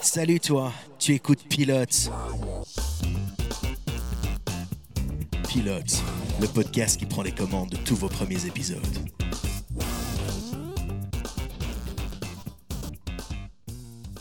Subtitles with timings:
[0.00, 2.10] Salut toi, tu écoutes Pilote.
[5.48, 6.02] Pilote,
[6.40, 8.80] le podcast qui prend les commandes de tous vos premiers épisodes.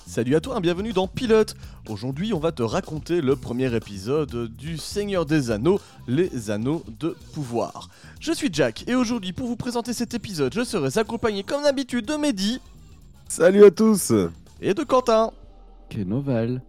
[0.06, 1.56] Salut à toi, bienvenue dans Pilote.
[1.88, 7.16] Aujourd'hui, on va te raconter le premier épisode du Seigneur des Anneaux, les Anneaux de
[7.34, 7.90] Pouvoir.
[8.20, 12.06] Je suis Jack et aujourd'hui, pour vous présenter cet épisode, je serai accompagné comme d'habitude
[12.08, 12.60] de Mehdi
[13.30, 14.14] Salut à tous
[14.62, 15.32] et de Quentin.
[15.90, 16.62] Quelle nouvelle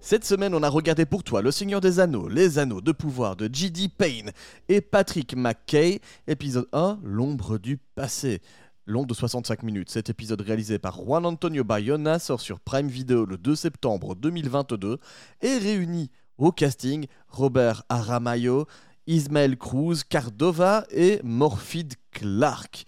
[0.00, 3.36] Cette semaine, on a regardé pour toi Le Seigneur des Anneaux, les Anneaux de Pouvoir
[3.36, 3.88] de J.D.
[3.88, 4.30] Payne
[4.68, 8.40] et Patrick McKay, épisode 1, L'ombre du passé.
[8.86, 13.26] Long de 65 minutes, cet épisode réalisé par Juan Antonio Bayona sort sur Prime Video
[13.26, 14.98] le 2 septembre 2022
[15.42, 18.66] et réunit au casting Robert Aramayo,
[19.06, 22.84] Ismael Cruz, Cardova et Morphid Clark.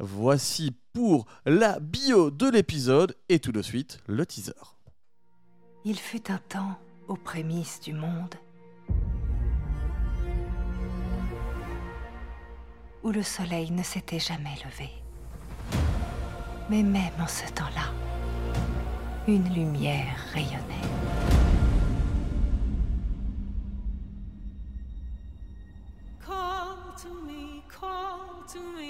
[0.00, 4.50] Voici pour la bio de l'épisode et tout de suite le teaser.
[5.84, 8.34] Il fut un temps aux prémices du monde
[13.04, 14.90] où le soleil ne s'était jamais levé.
[16.68, 17.92] Mais même en ce temps-là,
[19.28, 20.88] une lumière rayonnait.
[26.26, 28.87] Call to me, call to me,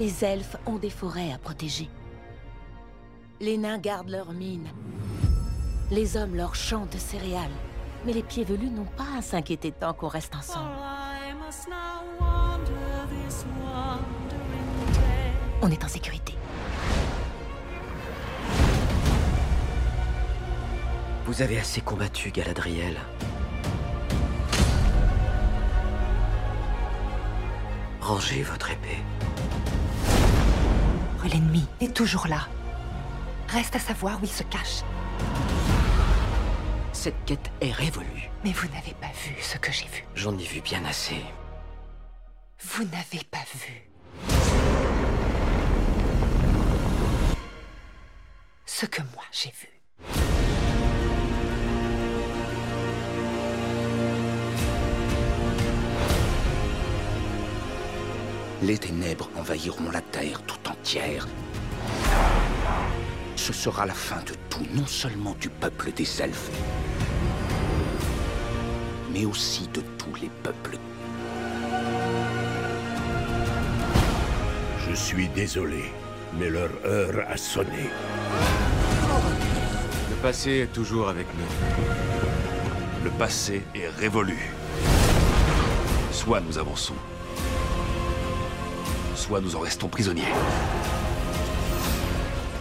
[0.00, 1.90] Les elfes ont des forêts à protéger.
[3.38, 4.70] Les nains gardent leurs mines.
[5.90, 7.50] Les hommes leur champs de céréales.
[8.06, 10.70] Mais les pieds velus n'ont pas à s'inquiéter tant qu'on reste ensemble.
[15.60, 16.34] On est en sécurité.
[21.26, 22.96] Vous avez assez combattu, Galadriel.
[28.00, 28.96] Rangez votre épée.
[31.32, 32.48] L'ennemi est toujours là.
[33.48, 34.82] Reste à savoir où il se cache.
[36.92, 38.30] Cette quête est révolue.
[38.44, 40.04] Mais vous n'avez pas vu ce que j'ai vu.
[40.16, 41.22] J'en ai vu bien assez.
[42.62, 43.88] Vous n'avez pas vu.
[48.66, 49.79] Ce que moi j'ai vu.
[58.62, 61.26] Les ténèbres envahiront la terre tout entière.
[63.34, 66.50] Ce sera la fin de tout, non seulement du peuple des elfes,
[69.14, 70.76] mais aussi de tous les peuples.
[74.86, 75.84] Je suis désolé,
[76.38, 77.88] mais leur heure a sonné.
[80.10, 83.04] Le passé est toujours avec nous.
[83.04, 84.50] Le passé est révolu.
[86.12, 86.96] Soit nous avançons,
[89.38, 90.32] nous en restons prisonniers.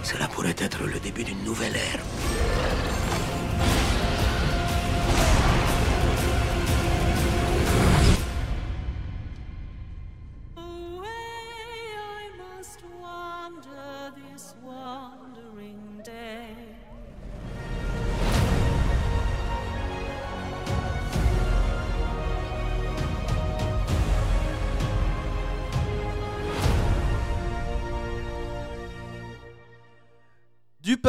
[0.04, 2.69] Cela pourrait être le début d'une nouvelle ère.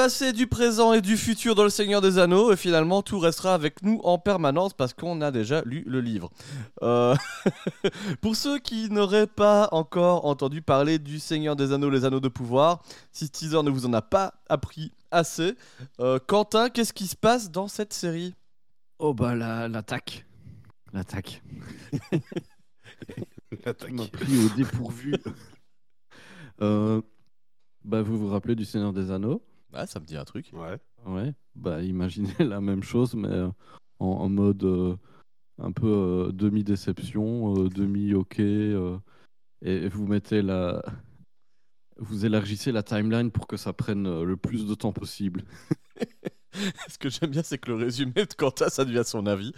[0.02, 3.52] Passé, du présent et du futur dans le Seigneur des Anneaux, et finalement tout restera
[3.52, 6.30] avec nous en permanence parce qu'on a déjà lu le livre.
[6.82, 7.14] Euh,
[8.22, 12.28] Pour ceux qui n'auraient pas encore entendu parler du Seigneur des Anneaux, les Anneaux de
[12.28, 15.54] Pouvoir, si teaser ne vous en a pas appris assez,
[16.00, 18.34] euh, Quentin, qu'est-ce qui se passe dans cette série?
[19.00, 20.24] Oh bah la- l'attaque.
[20.94, 21.42] L'attaque.
[23.90, 25.14] M'a pris au dépourvu.
[26.62, 27.02] Euh,
[27.84, 29.42] bah vous vous rappelez du Seigneur des Anneaux?
[29.72, 30.50] Ah, ça me dit un truc.
[30.52, 30.78] Ouais.
[31.06, 31.34] Ouais.
[31.54, 33.48] Bah imaginez la même chose mais euh,
[33.98, 34.96] en, en mode euh,
[35.58, 38.40] un peu euh, demi-déception, euh, demi-ok.
[38.40, 38.98] euh,
[39.62, 40.82] et vous mettez la...
[42.02, 45.44] Vous élargissez la timeline pour que ça prenne le plus de temps possible.
[46.88, 49.52] Ce que j'aime bien, c'est que le résumé de Quentin, ça devient son avis.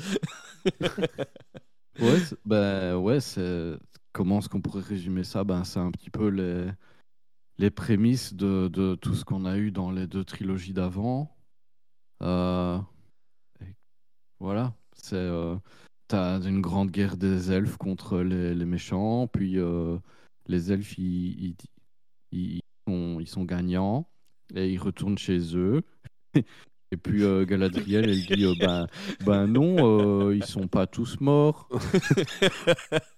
[2.00, 3.76] Ouais, bah ouais, c'est
[4.12, 5.44] comment est-ce qu'on pourrait résumer ça?
[5.44, 6.66] Ben c'est un petit peu les
[7.58, 11.36] les prémices de, tout ce qu'on a eu dans les deux trilogies d'avant.
[12.22, 12.78] Euh,
[14.40, 15.56] Voilà, c'est euh,
[16.08, 19.98] t'as une grande guerre des elfes contre les, méchants, puis euh,
[20.46, 21.56] les elfes ils
[23.26, 24.08] sont gagnants
[24.54, 25.82] et ils retournent chez eux.
[26.92, 28.86] Et puis euh, Galadriel, elle dit euh, ben,
[29.24, 31.68] ben non, euh, ils sont pas tous morts.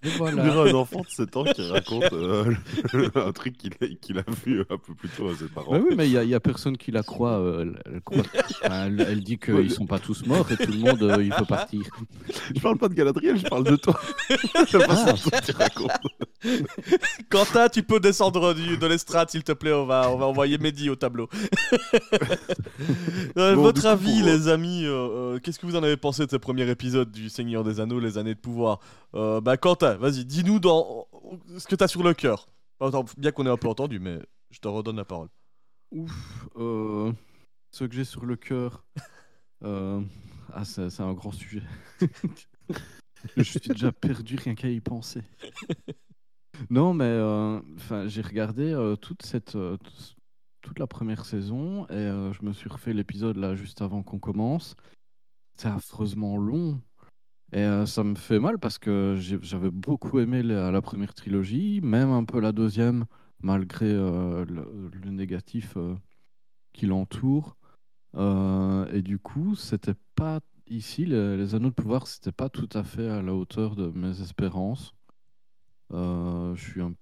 [0.03, 0.71] Et On dirait voilà.
[0.71, 2.53] un enfant de 7 ans qui raconte euh,
[3.15, 5.71] un truc qu'il a, qu'il a vu un peu plus tôt à ses parents.
[5.73, 7.39] Bah oui, mais il y, a- il y a personne qui la croit.
[7.39, 8.23] euh, elle, elle croit-
[8.63, 11.31] enfin, elle- elle dit qu'ils sont pas tous morts et tout le monde euh, il
[11.33, 11.81] peut partir.
[12.55, 13.99] Je parle pas de Galadriel, je parle de toi.
[14.69, 14.77] Tu
[15.51, 15.91] racontes.
[17.29, 19.73] Quentin, tu peux descendre du, de l'estrade, s'il te plaît.
[19.73, 21.27] On va, on va envoyer Mehdi au tableau.
[23.37, 24.91] Euh, Bon, votre avis, pour- les amis, euh,
[25.35, 27.99] euh, qu'est-ce que vous en avez pensé de ce premier épisode du Seigneur des Anneaux,
[27.99, 28.79] les années de pouvoir?
[29.13, 31.07] Euh, Bah, Quentin, vas-y, dis-nous dans
[31.57, 32.47] ce que t'as sur le cœur.
[32.79, 34.19] Attends, bien qu'on ait un peu entendu, mais
[34.51, 35.29] je te redonne la parole.
[35.91, 37.11] Ouf, euh,
[37.71, 38.83] ce que j'ai sur le cœur.
[39.63, 40.01] euh,
[40.53, 41.63] ah, c'est un grand sujet.
[43.37, 45.21] Je suis déjà perdu rien qu'à y penser.
[46.69, 49.75] Non, mais euh, enfin, j'ai regardé euh, toute cette euh,
[50.65, 54.17] toute la première saison et euh, je me suis refait l'épisode là juste avant qu'on
[54.17, 54.75] commence.
[55.55, 56.81] C'est affreusement long.
[57.53, 62.09] Et euh, ça me fait mal parce que j'avais beaucoup aimé la, première trilogie, même
[62.09, 63.05] un peu la deuxième,
[63.41, 65.77] malgré euh, le, négatif
[66.73, 67.55] qui l'entoure.
[68.17, 72.83] Et du coup, c'était pas ici, les, les anneaux de pouvoir, c'était pas tout à
[72.83, 74.95] fait à la hauteur de mes espérances.
[75.91, 76.93] Je suis un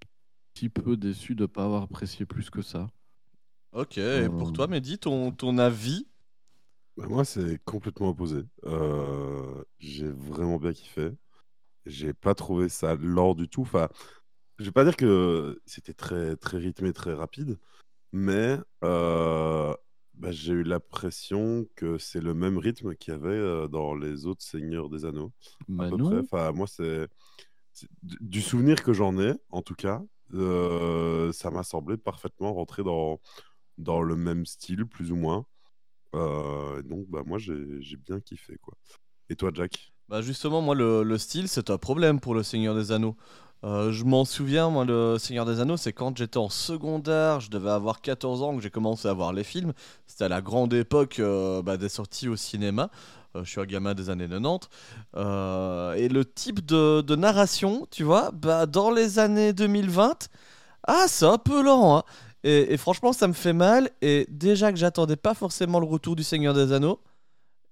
[0.54, 2.88] petit peu déçu de pas avoir apprécié plus que ça.
[3.74, 4.52] Ok, et pour Euh.
[4.52, 6.08] toi, Mehdi, ton, ton avis
[6.98, 8.44] Bah, moi, c'est complètement opposé.
[8.66, 11.12] Euh, j'ai vraiment bien kiffé.
[11.86, 13.62] J'ai pas trouvé ça lent du tout.
[13.62, 13.90] Enfin,
[14.60, 17.60] je vais pas dire que c'était très, très rythmé, très rapide,
[18.14, 19.76] mais euh,
[20.16, 24.26] bah, j'ai eu l'impression que c'est le même rythme qu'il y avait euh, dans les
[24.28, 25.34] autres Seigneurs des Anneaux.
[25.68, 26.10] Bah à peu non.
[26.10, 26.20] près.
[26.20, 27.08] Enfin, moi, c'est
[28.04, 30.02] du du souvenir que j'en ai, en tout cas,
[30.34, 33.20] euh, ça m'a semblé parfaitement rentrer dans,
[33.78, 35.46] dans le même style, plus ou moins.
[36.16, 38.76] Euh, donc, bah, moi, j'ai bien kiffé, quoi.
[39.30, 39.94] Et toi, Jack?
[40.10, 43.16] Bah justement, moi, le, le style, c'est un problème pour le Seigneur des Anneaux.
[43.64, 47.50] Euh, je m'en souviens, moi, le Seigneur des Anneaux, c'est quand j'étais en secondaire, je
[47.50, 49.72] devais avoir 14 ans que j'ai commencé à voir les films.
[50.06, 52.90] C'était à la grande époque euh, bah, des sorties au cinéma.
[53.36, 54.68] Euh, je suis un gamin des années 90.
[55.16, 60.28] Euh, et le type de, de narration, tu vois, bah, dans les années 2020,
[60.86, 61.98] ah, c'est un peu lent.
[61.98, 62.04] hein.
[62.44, 63.90] Et, franchement, ça me fait mal.
[64.02, 67.00] Et déjà que j'attendais pas forcément le retour du Seigneur des Anneaux,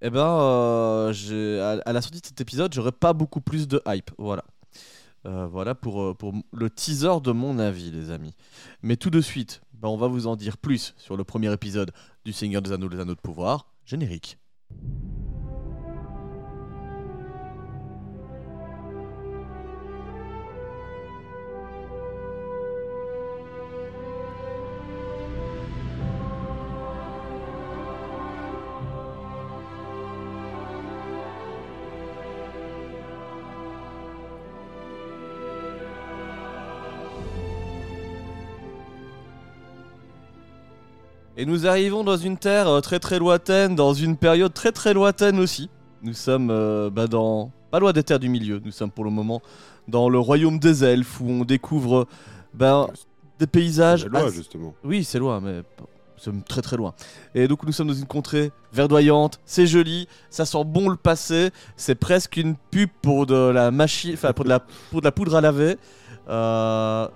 [0.01, 4.12] eh ben, euh, à, la sortie de cet épisode, j'aurais pas beaucoup plus de hype.
[4.18, 4.44] Voilà.
[5.27, 6.15] Euh, voilà pour, euh,
[6.53, 8.33] le teaser de mon avis, les amis.
[8.81, 11.91] Mais tout de suite, ben, on va vous en dire plus sur le premier épisode
[12.25, 13.68] du Seigneur des Anneaux, les Anneaux de Pouvoir.
[13.85, 14.38] Générique.
[41.41, 44.93] Et nous arrivons dans une terre euh, très très lointaine, dans une période très très
[44.93, 45.71] lointaine aussi.
[46.03, 47.49] Nous sommes euh, bah, dans.
[47.71, 49.41] pas loin des terres du milieu, nous sommes pour le moment
[49.88, 52.05] dans le royaume des elfes où on découvre
[52.53, 52.85] ben,
[53.39, 54.03] des paysages.
[54.03, 54.75] C'est loin, assez- justement.
[54.83, 56.93] Oui, c'est loin, mais nous sommes très très loin.
[57.33, 61.49] Et donc nous sommes dans une contrée verdoyante, c'est joli, ça sent bon le passé,
[61.75, 65.11] c'est presque une pub pour de la machine, enfin pour de la, pour de la
[65.11, 65.77] poudre à laver.
[66.29, 67.07] Euh,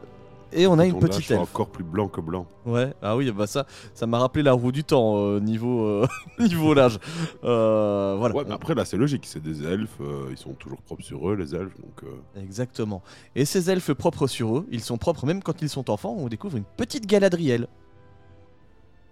[0.56, 1.40] et on a une petite elfe.
[1.42, 2.48] encore plus blanc que blanc.
[2.66, 6.08] Ouais, ah oui, bah ça, ça m'a rappelé la roue du temps euh, niveau euh,
[6.40, 6.98] niveau l'âge.
[7.44, 8.36] Euh, voilà.
[8.36, 9.26] Ouais, mais après, là, c'est logique.
[9.26, 10.00] C'est des elfes.
[10.02, 11.76] euh, ils sont toujours propres sur eux, les elfes.
[11.80, 12.10] Donc,
[12.42, 13.04] Exactement.
[13.36, 16.16] Et ces elfes propres sur eux, ils sont propres même quand ils sont enfants.
[16.18, 17.68] On découvre une petite Galadriel.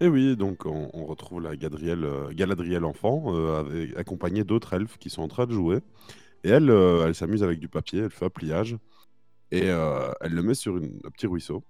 [0.00, 5.08] Et oui, donc on, on retrouve la Gadriel, Galadriel enfant, avec- accompagnée d'autres elfes qui
[5.10, 5.78] sont en train de jouer.
[6.42, 8.76] Et elle, elle s'amuse avec du papier, elle fait un pliage.
[9.50, 11.62] Et euh, elle le met sur une- un petit ruisseau.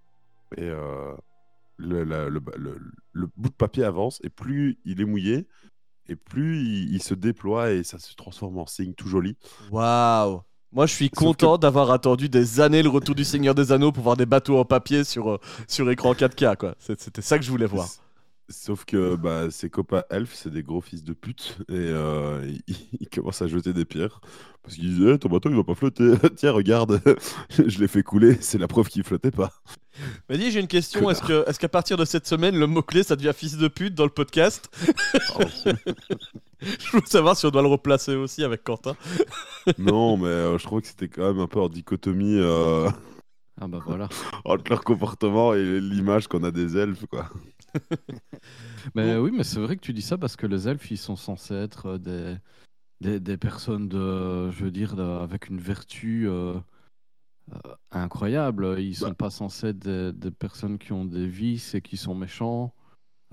[0.57, 1.12] Et euh,
[1.76, 2.81] le, la- le- le-
[3.12, 5.47] le bout de papier avance, et plus il est mouillé,
[6.09, 9.37] et plus il, il se déploie, et ça se transforme en signe tout joli.
[9.71, 13.90] Waouh Moi, je suis content d'avoir attendu des années le retour du Seigneur des Anneaux
[13.93, 15.38] pour voir des bateaux en papier sur, euh,
[15.69, 16.75] sur écran 4K, quoi.
[16.78, 17.88] C'est- C'était ça que je voulais voir.
[18.51, 22.77] Sauf que bah, ses copains elfes, c'est des gros fils de pute, et euh, ils,
[23.01, 24.21] ils commencent à jeter des pierres.
[24.63, 26.13] Parce qu'ils disent Eh, ton bateau il va pas flotter.
[26.37, 27.01] Tiens, regarde,
[27.51, 29.53] je l'ai fait couler, c'est la preuve qu'il flottait pas.
[30.29, 31.09] Mais dis, j'ai une question.
[31.11, 33.95] Est-ce que, est-ce qu'à partir de cette semaine, le mot-clé, ça devient fils de pute
[33.95, 34.69] dans le podcast?
[36.61, 38.97] Je veux savoir si on doit le replacer aussi avec Quentin.
[39.79, 42.89] non, mais euh, je trouve que c'était quand même un peu en dichotomie euh,
[43.61, 44.09] Ah bah voilà.
[44.45, 47.29] entre leur comportement et l'image qu'on a des elfes, quoi.
[48.95, 51.16] Mais oui, mais c'est vrai que tu dis ça parce que les elfes, ils sont
[51.16, 52.37] censés être euh, des,
[53.00, 56.54] des, des personnes de, je veux dire, de- avec une vertu euh,
[57.52, 58.76] euh, incroyable.
[58.81, 59.14] Ils sont Bah.
[59.14, 62.75] pas censés être des, des personnes qui ont des vices et qui sont méchants,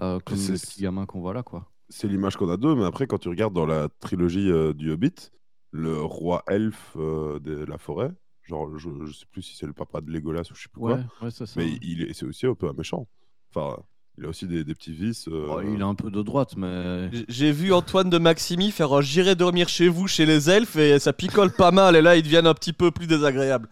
[0.02, 1.70] euh, comme les petits gamins qu'on voit là, quoi.
[1.90, 5.32] C'est l'image qu'on a d'eux, mais après, quand tu regardes dans la trilogie du Hobbit,
[5.72, 8.12] le roi elfe de la forêt,
[8.44, 10.82] genre, je, je sais plus si c'est le papa de Legolas ou je sais plus
[10.82, 11.60] Ouais, quoi, ouais, c'est ça.
[11.60, 13.08] mais il est, c'est aussi un peu un méchant.
[13.54, 13.84] Enfin,
[14.18, 15.28] il a aussi des, des petits vices.
[15.30, 18.94] euh, Oh, il est un peu de droite, mais J'ai vu Antoine de Maximi faire
[18.94, 22.16] un J'irai dormir chez vous, chez les elfes, et ça picole pas mal, et là
[22.16, 23.68] ils deviennent un petit peu plus désagréables.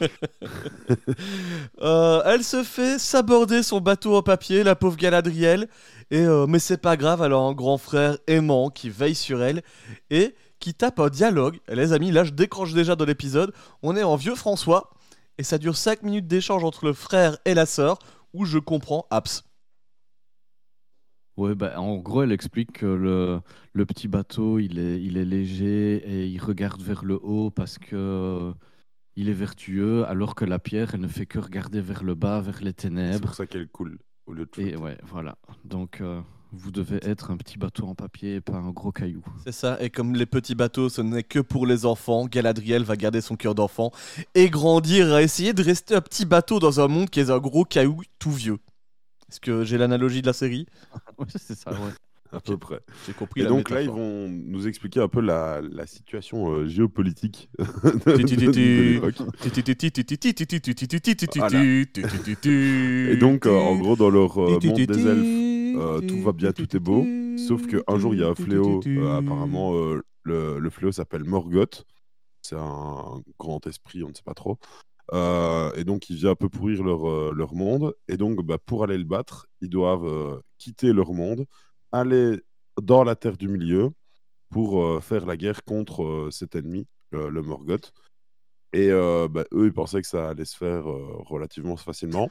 [1.80, 5.68] Euh, elle se fait saborder son bateau en papier, la pauvre Galadriel,
[6.10, 9.42] et, euh, mais c'est pas grave, elle a un grand frère aimant qui veille sur
[9.42, 9.62] elle,
[10.10, 11.58] et qui tape un dialogue.
[11.68, 13.52] Et les amis, là je décroche déjà de l'épisode,
[13.82, 14.90] on est en vieux François,
[15.38, 17.98] et ça dure 5 minutes d'échange entre le frère et la sœur,
[18.32, 19.42] où je comprends Abs.
[21.36, 23.40] Ouais, bah, en gros, elle explique que le,
[23.72, 27.78] le petit bateau, il est, il est léger et il regarde vers le haut parce
[27.78, 28.52] que euh,
[29.16, 32.40] il est vertueux, alors que la pierre, elle ne fait que regarder vers le bas,
[32.40, 33.20] vers les C'est ténèbres.
[33.20, 34.76] pour ça qu'elle coule au lieu de Et flotter.
[34.76, 35.36] ouais, voilà.
[35.64, 36.20] Donc, euh,
[36.52, 39.24] vous devez être un petit bateau en papier et pas un gros caillou.
[39.42, 42.96] C'est ça, et comme les petits bateaux, ce n'est que pour les enfants, Galadriel va
[42.96, 43.90] garder son cœur d'enfant
[44.34, 47.38] et grandir à essayer de rester un petit bateau dans un monde qui est un
[47.38, 48.58] gros caillou tout vieux.
[49.32, 50.66] Est-ce que j'ai l'analogie de la série
[51.18, 51.70] Oui, c'est ça,
[52.32, 52.80] à peu près.
[53.06, 53.40] J'ai compris.
[53.40, 57.48] Et donc là, ils vont nous expliquer un peu la, situation géopolitique.
[62.44, 66.80] Et donc, en gros, dans leur euh, monde des elfes, tout va bien, tout est
[66.80, 67.06] beau.
[67.38, 68.80] Sauf qu'un jour, il y a un fléau.
[69.16, 69.72] apparemment,
[70.24, 71.86] le, le, fléau s'appelle Morgoth.
[72.42, 74.58] C'est un grand esprit, on ne sait pas trop.
[75.12, 77.94] Euh, et donc, il vient un peu pourrir leur, euh, monde.
[78.08, 81.46] Et donc, bah, pour aller le battre, ils doivent euh, quitter leur monde,
[81.92, 82.40] aller
[82.80, 83.90] dans la Terre du Milieu
[84.50, 87.92] pour faire la guerre contre cet ennemi, le, Morgoth.
[88.74, 92.28] Et bah, eux, ils pensaient que ça allait se faire relativement facilement.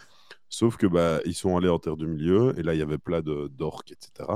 [0.49, 2.99] Sauf que bah, ils sont allés en Terre du Milieu, et là, il y avait
[2.99, 4.29] plein d'orques, etc.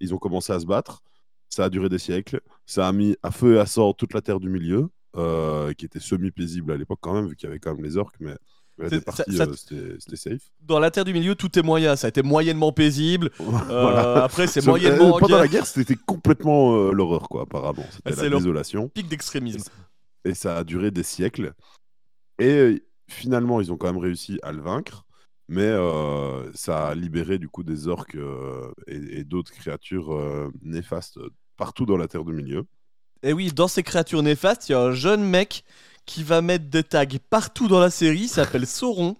[0.00, 1.02] Ils ont commencé à se battre.
[1.48, 2.40] Ça a duré des siècles.
[2.64, 5.84] Ça a mis à feu et à sang toute la Terre du Milieu, euh, qui
[5.84, 8.36] était semi-paisible à l'époque quand même, vu qu'il y avait quand même les orques, mais
[8.78, 10.42] mais C'est- des parties, ça- ça- euh, c'était safe.
[10.60, 11.96] Dans la Terre du Milieu, tout est moyen.
[11.96, 13.30] Ça a été moyennement paisible.
[13.40, 14.22] Euh, Voilà.
[14.24, 15.64] Après, c'est Sauf- moyennement en pendant la guerre.
[15.66, 17.86] c'était complètement l'horreur, quoi, apparemment.
[18.06, 18.88] C'était la désolation.
[18.90, 19.70] Pic d'extrémisme.
[20.26, 21.54] Et ça a duré des siècles.
[22.38, 25.04] Et finalement, ils ont quand même réussi à le vaincre.
[25.48, 30.50] Mais euh, ça a libéré du coup des orques euh, et, et d'autres créatures euh,
[30.60, 31.20] néfastes
[31.56, 32.64] partout dans la Terre du Milieu.
[33.22, 35.64] Et oui, dans ces créatures néfastes, il y a un jeune mec
[36.04, 38.20] qui va mettre des tags partout dans la série.
[38.22, 39.16] Il s'appelle Sauron.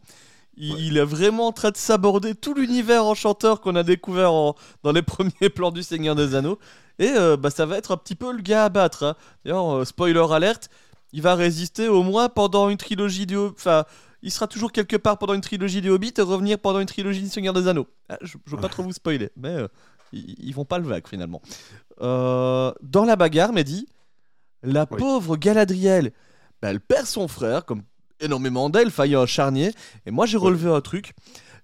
[0.56, 4.54] Il, il est vraiment en train de s'aborder tout l'univers enchanteur qu'on a découvert en-
[4.84, 6.58] dans les premiers plans du Seigneur des Anneaux.
[6.98, 9.02] Et euh, bah, ça va être un petit peu le gars à battre.
[9.04, 9.14] hein.
[9.44, 10.70] D'ailleurs, euh, spoiler alerte,
[11.12, 13.36] il va résister au moins pendant une trilogie du...
[13.36, 13.84] Enfin,
[14.22, 17.20] il sera toujours quelque part pendant une trilogie du Hobbit et revenir pendant une trilogie
[17.22, 17.86] du Seigneur des Anneaux.
[18.08, 19.68] Ah, je ne veux pas trop vous spoiler, mais euh,
[20.12, 21.40] ils, ils vont pas le vague finalement.
[22.00, 23.86] Euh, dans la bagarre, Mehdi,
[24.62, 24.98] la Oui.
[24.98, 26.12] pauvre Galadriel,
[26.60, 27.82] bah, elle perd son frère, comme
[28.20, 29.72] énormément d'elfes, hein, il y a un charnier.
[30.06, 31.14] Et moi j'ai relevé un truc,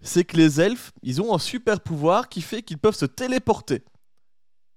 [0.01, 3.83] c'est que les elfes, ils ont un super pouvoir qui fait qu'ils peuvent se téléporter.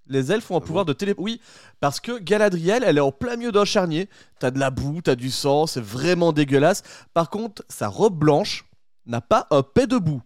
[0.08, 1.16] Les elfes ont un Ah pouvoir de télé...
[1.18, 1.42] Oui,
[1.80, 4.08] parce que Galadriel, elle est en plein milieu d'un charnier.
[4.40, 6.84] T'as de la boue, t'as du sang, c'est vraiment dégueulasse.
[7.16, 8.66] Par contre, sa robe blanche
[9.08, 10.22] n'a pas un pet de boue.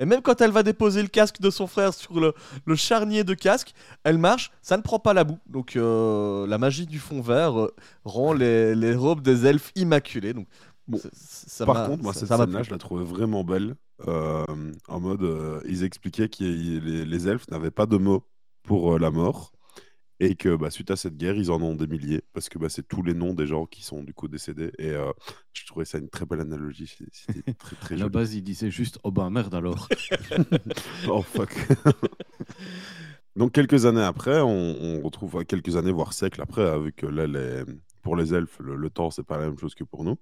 [0.00, 2.32] Et même quand elle va déposer le casque de son frère sur le,
[2.66, 3.72] le charnier de casque,
[4.02, 5.38] elle marche, ça ne prend pas la boue.
[5.46, 7.74] Donc euh, la magie du fond vert euh,
[8.04, 10.32] rend les, les robes des elfes immaculées.
[10.34, 10.46] Donc,
[10.86, 13.74] Bon, ça- ça Par contre, moi, ça- cette scène-là, je la trouvais vraiment belle.
[14.08, 14.44] euh,
[14.88, 15.24] en mode,
[15.66, 18.22] ils expliquaient que les, les elfes n'avaient pas de mots
[18.64, 19.52] pour la mort.
[20.20, 22.22] Et que bah, suite à cette guerre, ils en ont des milliers.
[22.32, 24.70] Parce que bah, c'est tous les noms des gens qui sont du coup décédés.
[24.78, 25.10] Et euh,
[25.52, 26.86] je trouvais ça une très belle analogie.
[27.12, 29.88] C'était très très À la base, il disait juste Oh ben merde alors.
[31.08, 31.52] Oh fuck.
[33.36, 37.06] Donc quelques années après, on, on retrouve quelques années voire siècles après, euh, vu que
[37.06, 37.64] là, les-
[38.02, 40.16] pour les elfes, le, le temps c'est pas la même chose que pour nous.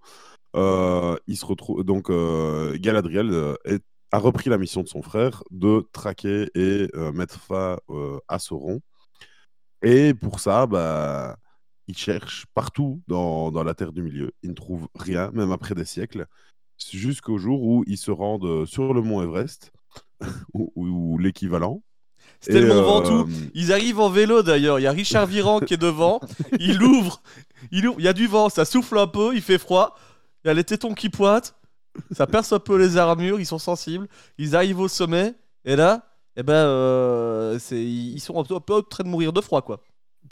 [0.56, 5.42] Euh, il se retrouve donc euh, Galadriel est- a repris la mission de son frère
[5.50, 7.78] de traquer et euh, mettre fin
[8.28, 8.80] à Sauron.
[9.82, 11.36] Et pour ça, bah,
[11.88, 14.32] il cherche partout dans, dans la Terre du Milieu.
[14.42, 16.26] Il ne trouve rien, même après des siècles,
[16.92, 19.72] jusqu'au jour où ils se rendent euh, sur le mont Everest,
[20.54, 21.82] ou, ou- ou l'équivalent.
[22.40, 23.28] C'était le Mont euh, Ventoux.
[23.54, 24.80] Ils arrivent en vélo d'ailleurs.
[24.80, 26.20] Il y a Richard Viran qui est devant.
[26.58, 27.22] Il ouvre.
[27.70, 28.00] Il ouvre.
[28.00, 28.48] Il y a du vent.
[28.48, 29.32] Ça souffle un peu.
[29.34, 29.96] Il fait froid.
[30.44, 31.54] Il y a les tétons qui pointent.
[32.10, 34.08] Ça perce un peu les armures, ils sont sensibles,
[34.38, 35.34] ils arrivent au sommet,
[35.66, 39.08] et là, eh ben, euh, c'est- ils sont un peu, un peu en train de
[39.08, 39.80] mourir de froid, quoi.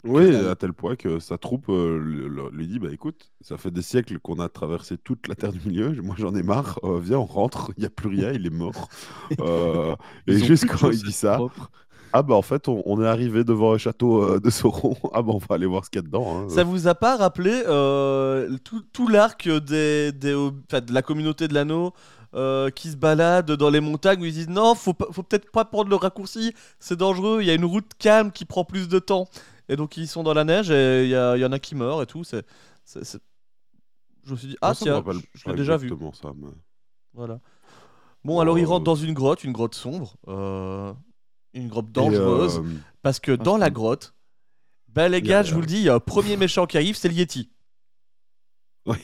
[0.05, 3.81] Oui, à tel point que sa troupe euh, lui dit bah écoute, ça fait des
[3.83, 7.19] siècles qu'on a traversé toute la terre du milieu, moi j'en ai marre, euh, viens
[7.19, 8.87] on rentre, il n'y a plus rien, il est mort.
[9.41, 9.95] Euh,
[10.27, 11.39] et juste quand il dit ça,
[12.13, 15.21] ah bah en fait on, on est arrivé devant un château euh, de Sauron, ah
[15.21, 16.39] bah on va aller voir ce qu'il y a dedans.
[16.39, 16.49] hein.
[16.49, 21.47] Ça vous a pas rappelé euh, tout, tout l'arc des, des, enfin, de la communauté
[21.47, 21.91] de l'anneau
[22.33, 25.89] euh, qui se balade dans les montagnes où ils disent non, faut, peut-être pas prendre
[25.89, 29.27] le raccourci, c'est dangereux, il y a une route calme qui prend plus de temps.
[29.69, 32.05] Et donc ils sont dans la neige et il y, en a qui meurent et
[32.05, 32.23] tout.
[32.23, 32.45] C'est,
[32.85, 35.87] Je me suis dit, ah Moi, ça tiens, je l'ai déjà vu.
[35.87, 36.47] exactement ça, mais-
[37.13, 37.39] Voilà.
[38.23, 40.93] Bon, alors ils rentrent dans une grotte, une grotte sombre, euh,
[41.53, 44.13] une grotte dangereuse, euh, parce que ah, dans la grotte,
[44.87, 46.95] bah les gars, je vous le dis, il y a un premier méchant qui arrive,
[46.95, 47.49] c'est le Yeti.
[48.85, 48.97] Oui.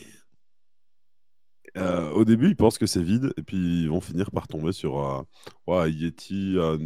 [1.77, 4.71] Euh, au début, ils pensent que c'est vide, et puis ils vont finir par tomber
[4.71, 5.25] sur
[5.67, 6.77] ouais, un Yeti, un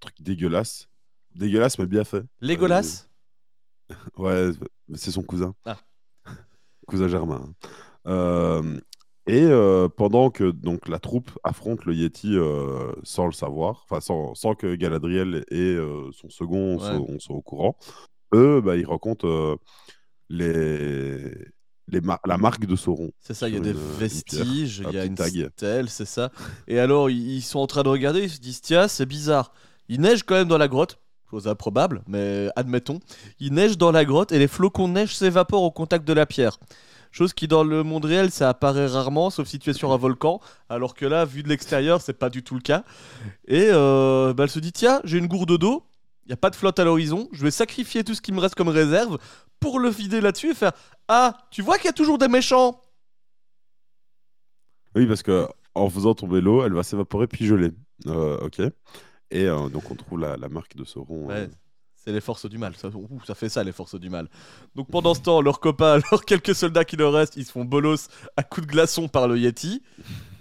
[0.00, 0.88] truc dégueulasse.
[1.34, 2.24] Dégueulasse, mais bien fait.
[2.40, 3.08] Legolas
[3.90, 4.50] Euh, ouais,
[4.94, 5.54] c'est son cousin.
[5.64, 5.78] Ah.
[6.86, 7.54] cousin Germain.
[8.06, 8.78] Euh,
[9.26, 14.00] et euh, pendant que donc, la troupe affronte le Yeti euh, sans le savoir, enfin
[14.00, 17.18] sans, sans que Galadriel et euh, son second Ouais.
[17.20, 17.76] soient, au courant,
[18.34, 19.56] eux, bah, ils racontent euh,
[20.28, 21.32] les,
[21.92, 23.12] les mar- la marque de Sauron.
[23.20, 25.50] C'est ça, il y a des pierre, vestiges, il y a une tag.
[25.56, 26.30] stèle, c'est ça.
[26.66, 29.52] Et alors, ils ils sont en train de regarder, ils se disent, tiens, c'est bizarre.
[29.88, 30.98] Il neige quand même dans la grotte,
[31.30, 32.98] chose improbable, mais admettons.
[33.40, 36.26] Il neige dans la grotte et les flocons de neige s'évaporent au contact de la
[36.26, 36.58] pierre.
[37.10, 39.98] Chose qui, dans le monde réel, ça apparaît rarement, sauf si tu es sur un
[39.98, 42.84] volcan, alors que là, vu de l'extérieur, c'est pas du tout le cas.
[43.46, 45.84] Et euh, bah, elle se dit, tiens, j'ai une gourde d'eau,
[46.24, 48.40] il n'y a pas de flotte à l'horizon, je vais sacrifier tout ce qui me
[48.40, 49.18] reste comme réserve
[49.62, 50.72] pour le vider là-dessus et faire,
[51.08, 52.78] ah, tu vois qu'il y a toujours des méchants
[54.94, 57.70] Oui, parce que en faisant tomber l'eau, elle va s'évaporer puis geler.
[58.06, 58.60] Euh, ok.
[59.30, 61.30] Et euh, donc on trouve la, la marque de Sauron.
[61.30, 61.50] euh, Ouais,
[61.94, 62.76] c'est les forces du mal.
[62.76, 64.28] Ça, ouh, ça fait ça, les forces du mal.
[64.74, 67.64] Donc pendant ce temps, leurs copains, leurs quelques soldats qui leur restent, ils se font
[67.64, 69.82] bolos à coups de glaçon par le Yeti.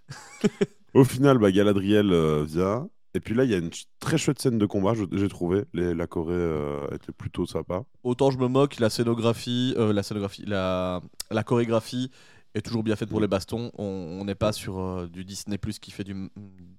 [0.93, 2.89] Au final, bah, Galadriel euh, vient.
[3.13, 5.65] Et puis là, il y a une très chouette scène de combat, j'ai trouvé.
[5.73, 7.83] Les- la Corée euh, était plutôt sympa.
[8.03, 12.09] Autant je me moque, la scénographie, euh, la scénographie, la, la chorégraphie
[12.55, 13.71] est toujours bien faite pour les bastons.
[13.77, 16.29] On n'est pas sur euh, du Disney Plus qui fait du,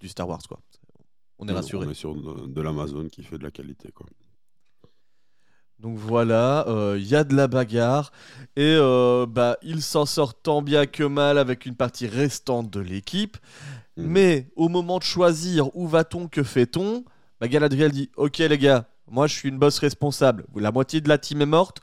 [0.01, 0.59] du Star Wars, quoi.
[1.38, 1.87] On est rassuré.
[1.87, 3.90] On est sur de, de l'Amazon qui fait de la qualité.
[3.92, 4.07] Quoi.
[5.83, 8.12] Donc voilà, euh, il y a de la bagarre
[8.57, 12.79] et euh, bah, il s'en sort tant bien que mal avec une partie restante de
[12.81, 13.37] l'équipe.
[13.97, 14.07] Mhm.
[14.07, 17.05] Mais au moment de choisir où va-t-on, que fait-on,
[17.40, 20.47] bah, Galadriel dit Ok les gars, moi je suis une boss responsable.
[20.55, 21.81] La moitié de la team est morte.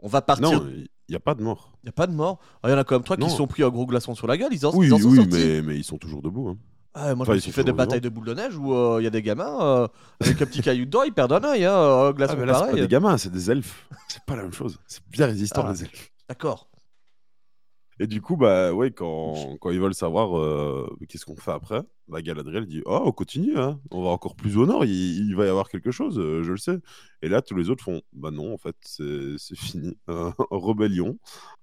[0.00, 0.62] On va partir.
[0.62, 1.72] Non, il n'y a pas de mort.
[1.82, 2.38] Il n'y a pas de mort.
[2.62, 3.28] Ah, Il y en a quand même trois qui Non.
[3.28, 4.52] sont pris un gros glaçon sur la gueule.
[4.52, 5.30] Ils en, Oui, ils en sont oui, sortis.
[5.32, 6.48] mais, mais ils sont toujours debout.
[6.48, 6.56] hein.
[6.96, 8.98] Ah, moi, Enfin, je me suis fait des batailles de boules de neige où euh,
[9.00, 9.88] il y a des gamins euh,
[10.20, 11.64] avec un petit caillou dedans, ils perdent un œil.
[11.64, 13.88] Hein, un glaçon Ah, mais là, c'est pas des gamins, c'est des elfes.
[14.08, 14.78] C'est pas la même chose.
[14.86, 15.72] C'est bien résistant, Ah.
[15.72, 16.12] les elfes.
[16.28, 16.68] D'accord.
[18.00, 21.80] Et du coup, bah ouais, quand, quand ils veulent savoir euh, qu'est-ce qu'on fait après,
[22.08, 23.78] bah, Galadriel dit Oh, on continue, hein.
[23.92, 24.90] on va encore plus au nord, il,
[25.28, 26.76] il va y avoir quelque chose, euh, je le sais.
[27.22, 29.96] Et là, tous les autres font Bah non, en fait, c'est fini.
[30.10, 31.18] Euh, rébellion,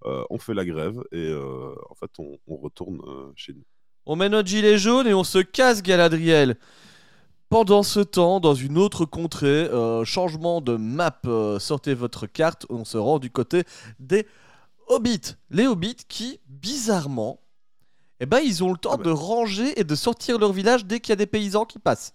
[0.06, 3.63] euh, on fait la grève et euh, en fait, on, on retourne euh, chez nous.
[4.13, 6.58] On met notre gilet jaune et on se casse, Galadriel.
[7.47, 12.65] Pendant ce temps, dans une autre contrée, euh, changement de map, euh, sortez votre carte,
[12.69, 13.63] on se rend du côté
[14.02, 14.28] des
[14.88, 15.38] hobbits.
[15.50, 17.39] Les hobbits qui, bizarrement,
[18.19, 19.04] eh ben, ils ont le temps Ah bah.
[19.06, 22.13] de ranger et de sortir leur village dès qu'il y a des paysans qui passent.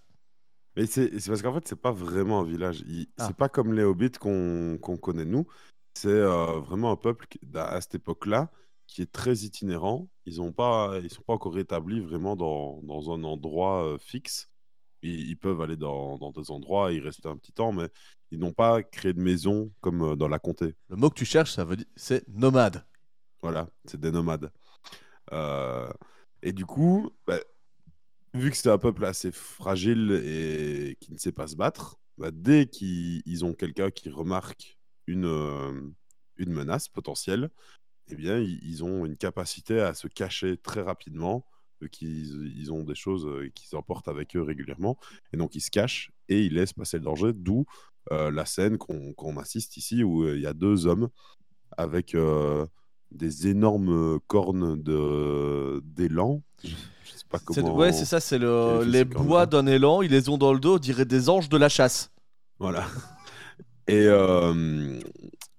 [0.75, 2.83] Mais c'est parce qu'en fait, c'est pas vraiment un village.
[2.87, 3.25] Il- Ah.
[3.25, 5.47] C'est pas comme les hobbits qu'on connaît nous.
[5.95, 8.51] C'est euh, vraiment un peuple qui- à cette époque-là
[8.87, 10.09] qui est très itinérant.
[10.25, 14.49] Ils ont pas, ils sont pas encore établis vraiment dans, dans un endroit euh, fixe.
[15.03, 17.89] Ils, ils peuvent aller dans, dans des endroits, y rester un petit temps, mais
[18.31, 20.75] ils n'ont pas créé de maison comme euh, dans la comté.
[20.89, 22.85] Le mot que tu cherches, ça veut dire, c'est nomade.
[23.41, 24.51] Voilà, c'est des nomades.
[25.33, 25.91] Euh,
[26.41, 27.39] et du coup, bah,
[28.33, 32.31] vu que c'est un peuple assez fragile et qui ne sait pas se battre, bah,
[32.31, 35.93] dès qu'ils ils ont quelqu'un qui remarque une,
[36.37, 37.49] une menace potentielle,
[38.09, 41.45] eh bien, ils, ont une capacité à se cacher très rapidement,
[41.81, 44.97] vu qu'ils ils ont des choses euh, qu'ils emportent avec eux régulièrement.
[45.33, 47.65] Et donc, ils se cachent et ils laissent passer le danger, d'où
[48.11, 51.09] euh, la scène qu'on assiste ici, où euh, il y a deux hommes
[51.77, 52.65] avec euh,
[53.11, 54.81] des énormes cornes
[55.83, 56.41] d'élan.
[56.63, 57.75] Je, je sais pas comment.
[57.75, 60.75] Ouais, c'est ça, c'est le, les bois d'un élan, ils les ont dans le dos,
[60.75, 62.11] on dirait des anges de la chasse.
[62.59, 62.87] Voilà.
[63.87, 64.99] Et euh,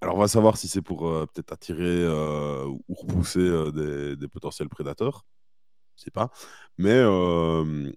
[0.01, 4.27] alors, on va savoir si c'est pour euh, peut-être attirer euh, ou repousser des, des
[4.27, 5.25] potentiels prédateurs.
[5.95, 6.31] sais pas.
[6.77, 7.01] Mais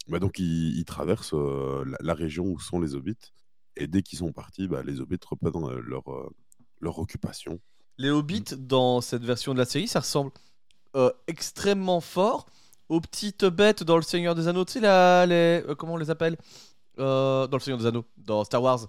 [0.08, 3.32] bah donc ils, ils traversent la, la région où sont les hobbits.
[3.76, 6.04] Et dès qu'ils sont partis, bah, les hobbits reprennent leur,
[6.80, 7.60] leur occupation.
[7.98, 10.32] Les hobbits, dans cette version de la série, ça ressemble
[11.26, 12.46] extrêmement fort
[12.88, 14.64] aux petites bêtes dans Le Seigneur des Anneaux.
[14.64, 16.36] Tu sais, les, euh, comment on les appelle?
[16.98, 18.88] Dans Le Seigneur des Anneaux, dans Star Wars.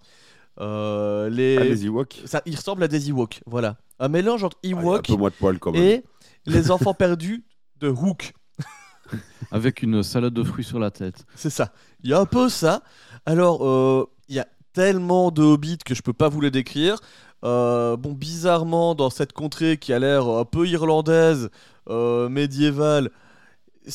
[0.60, 1.58] Euh, les...
[1.58, 3.78] Ah, les Ewoks ça, Ils ressemblent à des Ewoks, voilà.
[4.00, 5.82] Un mélange entre Ah, il Ewoks peu moins de poils quand même.
[5.82, 6.04] et
[6.46, 7.46] les enfants perdus
[7.80, 8.34] de Hook.
[9.52, 11.26] Avec une salade de fruits sur la tête.
[11.36, 11.74] C'est ça.
[12.04, 12.84] Il y a un peu ça.
[13.26, 16.98] Alors, euh, il y a tellement de hobbits que je peux pas vous les décrire.
[17.44, 21.50] Euh, bon, bizarrement, dans cette contrée qui a l'air un peu irlandaise,
[21.90, 23.12] euh, médiévale,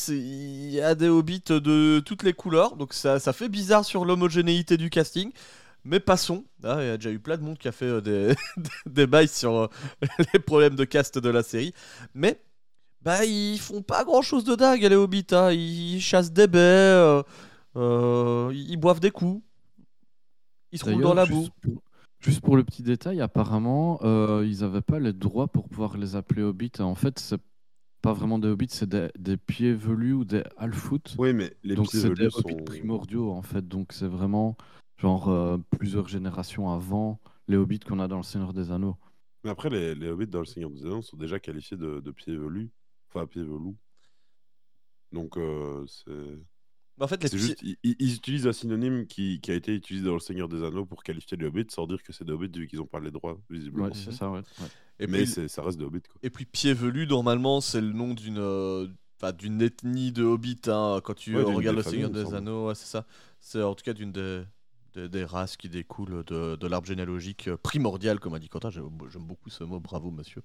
[0.08, 2.76] il y a des hobbits de toutes les couleurs.
[2.76, 5.32] Donc, ça, ça fait bizarre sur l'homogénéité du casting.
[5.84, 6.44] Mais passons.
[6.64, 8.34] Ah, Il y a déjà eu plein de monde qui a fait euh, des,
[8.86, 9.66] des bails sur euh,
[10.34, 11.72] les problèmes de cast de la série.
[12.14, 12.40] Mais
[13.02, 15.26] bah, ils font pas grand chose de dingue, les hobbits.
[15.32, 15.50] hein.
[15.52, 17.22] Ils chassent des baies, euh,
[17.76, 19.42] euh, ils boivent des coups,
[20.72, 21.72] ils se roulent dans la juste boue.
[21.74, 21.82] pour-
[22.20, 26.16] Juste pour le petit détail, apparemment, euh, ils n'avaient pas les droits pour pouvoir les
[26.16, 26.72] appeler hobbits.
[26.80, 27.40] En fait, c'est
[28.02, 31.14] pas vraiment des hobbits, c'est des, des pieds velus ou des half-foot.
[31.16, 33.68] Oui, mais les donc pieds c'est des velus hobbits sont- primordiaux en fait.
[33.68, 34.56] Donc c'est vraiment
[34.98, 38.96] genre euh, plusieurs générations avant les hobbits qu'on a dans le Seigneur des Anneaux.
[39.44, 42.10] Mais après, les, les hobbits dans le Seigneur des Anneaux sont déjà qualifiés de, de
[42.10, 42.70] pieds velus.
[43.08, 43.76] Enfin, pieds velus.
[45.12, 46.38] Donc, euh, c'est.
[46.98, 49.72] Bah, en fait, les C'est pieds- juste, ils, utilisent un synonyme qui, qui a été
[49.72, 52.32] utilisé dans le Seigneur des Anneaux pour qualifier les hobbits sans dire que c'est des
[52.32, 53.86] hobbits vu qu'ils n'ont pas les droits, visiblement.
[53.86, 54.40] Ouais, c'est ça, ouais.
[54.40, 54.66] ouais.
[54.98, 56.18] Et Mais puis- ça reste des hobbits, quoi.
[56.24, 58.88] Et puis pied velu, normalement, c'est le nom d'une euh,
[59.22, 60.60] enfin, d'une ethnie de hobbits.
[60.66, 62.34] hein, quand tu Ouais, regardes des le Seigneur des.
[62.34, 63.06] Anneaux, ouais, c'est ça.
[63.38, 64.42] C'est en tout cas d'une des,
[64.94, 68.70] des, races qui découlent de, l'arbre généalogique euh, primordial, comme a dit Quentin.
[68.70, 68.88] J'aime
[69.20, 70.42] beaucoup ce mot, bravo monsieur.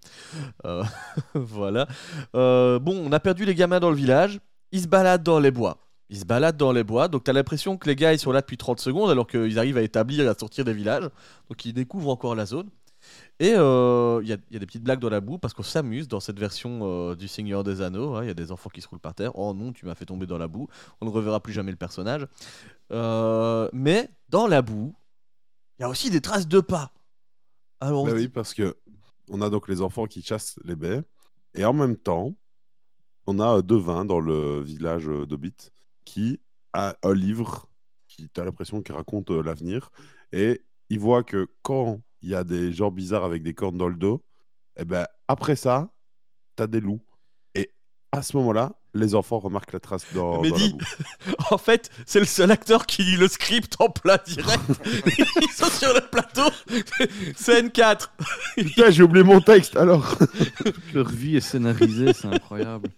[0.65, 0.83] Euh,
[1.33, 1.87] voilà.
[2.35, 4.39] Euh, bon, on a perdu les gamins dans le village.
[4.71, 5.77] Ils se baladent dans les bois.
[6.09, 8.41] Ils se baladent dans les bois, donc t'as l'impression que les gars ils sont là
[8.41, 11.09] depuis 30 secondes alors qu'ils arrivent à établir et à sortir des villages.
[11.49, 12.69] Donc ils découvrent encore la zone.
[13.39, 16.39] Et il y, a, des petites blagues dans la boue parce qu'on s'amuse dans cette
[16.39, 18.15] version du Seigneur des Anneaux.
[18.15, 18.23] hein.
[18.23, 19.31] Il y a des enfants qui se roulent par terre.
[19.35, 20.67] Oh non, tu m'as fait tomber dans la boue.
[21.01, 22.27] On ne reverra plus jamais le personnage.
[22.91, 24.95] Mais dans la boue,
[25.77, 26.91] il y a aussi des traces de pas.
[27.79, 28.75] Alors, Bah oui, parce que
[29.29, 31.03] on a donc les enfants qui chassent les baies,
[31.53, 32.35] et en même temps,
[33.27, 35.55] on a euh, Devin dans le village euh, d'Hobbit
[36.03, 36.41] qui
[36.73, 37.69] a un livre
[38.07, 39.91] qui, t'as l'impression qu'il raconte euh, l'avenir,
[40.31, 43.87] et il voit que quand il y a des gens bizarres avec des cornes dans
[43.87, 44.23] le dos,
[44.77, 45.93] et ben après ça,
[46.55, 47.05] t'as des loups.
[48.15, 51.33] À ce moment-là, les enfants remarquent la trace dans, Mais dans la dis- boue.
[51.49, 54.59] en fait, c'est le seul acteur qui lit le script en plein direct.
[55.41, 56.43] Ils sont sur le plateau.
[57.35, 58.13] Scène 4.
[58.55, 60.15] Putain, j'ai oublié mon texte alors.
[60.93, 62.89] Leur vie est scénarisée, c'est incroyable.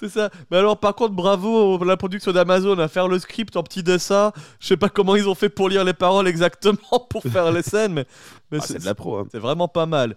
[0.00, 0.30] C'est ça.
[0.50, 3.82] Mais alors, par contre, bravo à la production d'Amazon à faire le script en petit
[3.82, 4.32] dessin.
[4.60, 7.62] Je sais pas comment ils ont fait pour lire les paroles exactement pour faire les
[7.62, 8.06] scènes, mais,
[8.50, 9.18] mais Ah, c'est de la pro.
[9.18, 9.26] hein.
[9.30, 10.16] c'est vraiment pas mal.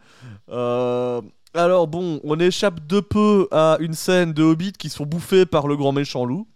[0.49, 1.21] Euh,
[1.53, 5.67] alors bon, on échappe de peu à une scène de hobbits qui sont bouffés par
[5.67, 6.47] le grand méchant loup.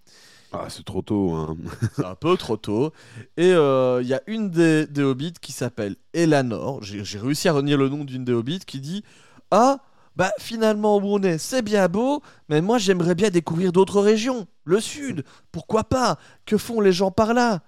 [0.53, 1.32] Ah, c'est trop tôt.
[1.32, 1.58] Hein.
[1.95, 2.93] C'est un peu trop tôt.
[3.38, 6.84] Et euh, il y a une des, des hobbits qui s'appelle Elanor.
[6.84, 9.03] J'ai j'ai réussi à retenir le nom d'une des hobbits qui dit
[9.49, 9.79] Ah,
[10.15, 14.45] bah finalement où on est, c'est bien beau, mais moi j'aimerais bien découvrir d'autres régions.
[14.63, 16.19] Le sud, pourquoi pas?
[16.45, 17.62] Que font les gens par là?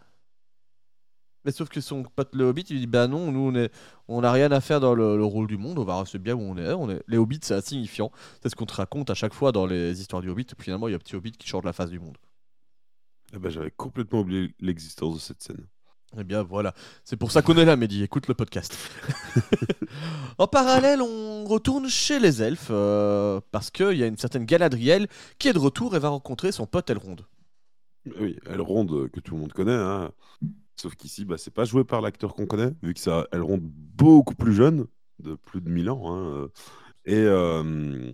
[1.46, 3.72] Mais sauf que son pote le hobbit, il dit bah non, nous on est,
[4.08, 6.36] on n'a rien à faire dans le, le rôle du monde, on va rester bien
[6.36, 6.74] où on est.
[6.74, 7.02] On est...
[7.08, 10.22] Les hobbits c'est insignifiant, c'est ce qu'on te raconte à chaque fois dans les histoires
[10.22, 10.48] du hobbit.
[10.60, 12.18] Finalement il y a un petit hobbit qui change la face du monde.
[13.34, 15.66] Eh ben, J'avais complètement oublié l'existence de cette scène.
[16.18, 18.78] Eh bien voilà, c'est pour ça qu'on est là, Mehdi, écoute le podcast.
[20.38, 25.08] en parallèle, on retourne chez les elfes, euh, parce qu'il y a une certaine Galadriel
[25.40, 27.18] qui est de retour et va rencontrer son pote Elrond.
[28.20, 29.74] Oui, Elrond, euh, que tout le monde connaît.
[29.74, 30.12] hein.
[30.78, 34.36] Sauf qu'ici, bah, c'est pas joué par l'acteur qu'on connaît, vu que c'est Elrond beaucoup
[34.36, 34.88] plus jeune,
[35.20, 36.14] de plus de 1000 ans.
[36.14, 36.48] hein, euh.
[37.06, 38.12] Et, euh,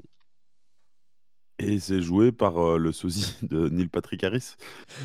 [1.58, 4.56] et c'est joué par euh, le sosie de Neil Patrick Harris.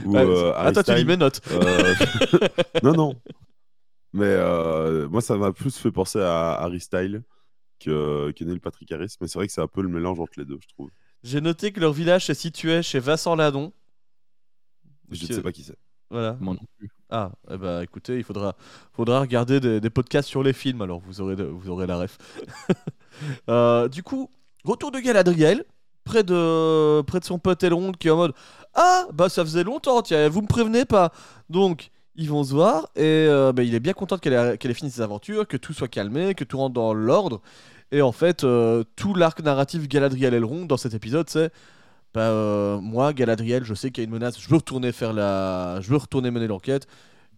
[0.05, 1.41] ou, Ouais, euh, Harry attends, tu lis mes notes.
[1.51, 1.95] Euh,
[2.83, 3.15] non, non.
[4.13, 7.23] Mais euh, moi, ça m'a plus fait penser à Harry Style
[7.79, 9.15] que, que Neil Patrick Harris.
[9.21, 10.91] Mais c'est vrai que c'est un peu le mélange entre les deux, je trouve.
[11.23, 13.73] J'ai noté que leur village se situait chez Vincent Ladon.
[15.11, 15.77] Je ne sais pas qui c'est.
[16.11, 16.37] Voilà.
[16.41, 16.89] Moi non plus.
[17.11, 18.57] Ah, eh ben, écoutez, il faudra,
[18.93, 22.19] faudra regarder des, podcasts sur les films, alors vous aurez, vous aurez la ref.
[23.49, 24.31] Euh, du coup,
[24.63, 25.65] retour de Galadriel,
[26.05, 28.35] près de, près de son pote Elrond, qui est en mode
[28.75, 31.13] Ah, bah ça faisait longtemps, tiens, vous me prévenez pas.
[31.49, 34.75] Donc, ils vont se voir, et euh, bah, il est bien content qu'elle ait, ait
[34.75, 37.41] fini ses aventures, que tout soit calmé, que tout rentre dans l'ordre.
[37.91, 41.51] Et en fait, euh, tout l'arc narratif Galadriel Elrond dans cet épisode, c'est
[42.15, 45.13] bah, euh, moi, Galadriel, je sais qu'il y a une menace, je veux retourner faire
[45.13, 45.81] la.
[45.81, 46.87] Je veux retourner mener l'enquête.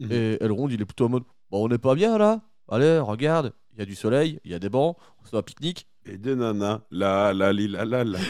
[0.01, 0.13] Mhm.
[0.13, 3.55] Et Elrond, il est plutôt en mode Bon, on n'est pas bien là Allez, regarde,
[3.73, 5.87] il y a du soleil, il y a des bancs, on se fait un pique-nique.
[6.05, 6.81] Et des nanas.
[6.91, 8.19] La la la la la.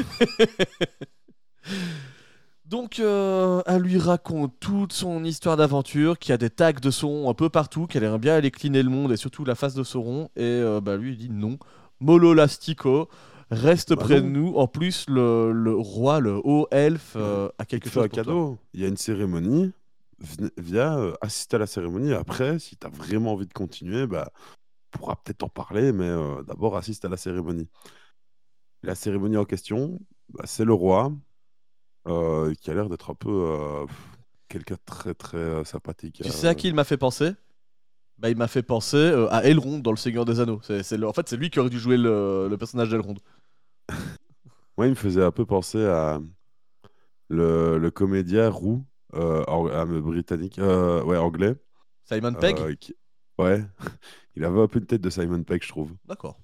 [2.64, 6.90] Donc, euh, elle lui raconte toute son histoire d'aventure, qu'il y a des tags de
[6.90, 9.72] Sauron un peu partout, qu'elle aimerait bien aller cleaner le monde et surtout la face
[9.72, 10.28] de Sauron.
[10.36, 11.58] Et euh, bah, lui, il dit non.
[11.98, 13.08] Molo Lastico,
[13.50, 14.26] reste Bah près non.
[14.26, 14.54] de nous.
[14.56, 18.24] En plus, le, le roi, le haut elfe, euh, a quelque chose un pour toi.
[18.24, 18.58] cadeau.
[18.74, 19.72] Il y a une cérémonie.
[20.56, 22.12] Viens euh, assister à la cérémonie.
[22.12, 24.30] Après, si tu as vraiment envie de continuer, bah,
[24.94, 27.68] on pourra peut-être en parler, mais euh, d'abord assiste à la cérémonie.
[28.82, 29.98] La cérémonie en question,
[30.30, 31.12] bah, c'est le roi
[32.08, 33.86] euh, qui a l'air d'être un peu
[34.48, 36.20] quelqu'un de très très sympathique.
[36.24, 37.32] Tu sais à qui il m'a fait penser?
[38.18, 40.60] Bah, Il m'a fait penser euh, à Elrond dans Le Seigneur des Anneaux.
[40.64, 43.14] C'est, En fait, c'est lui qui aurait dû jouer le, le personnage d'Elrond.
[44.78, 46.20] Moi, il me faisait un peu penser à
[47.28, 51.56] le, le comédien roux, euh, ang- ah, mais britannique, euh, ouais, anglais.
[52.04, 52.94] Simon Pegg euh, qui-
[53.38, 53.64] Ouais,
[54.36, 55.94] il avait un peu une tête de Simon Pegg, je trouve.
[56.06, 56.40] D'accord.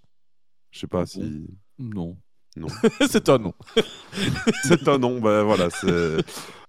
[0.72, 1.46] Je sais pas si.
[1.78, 2.16] Non.
[2.56, 2.66] Non.
[3.08, 3.54] c'est un nom.
[4.64, 5.70] c'est un nom, ben voilà.
[5.70, 6.18] c'est-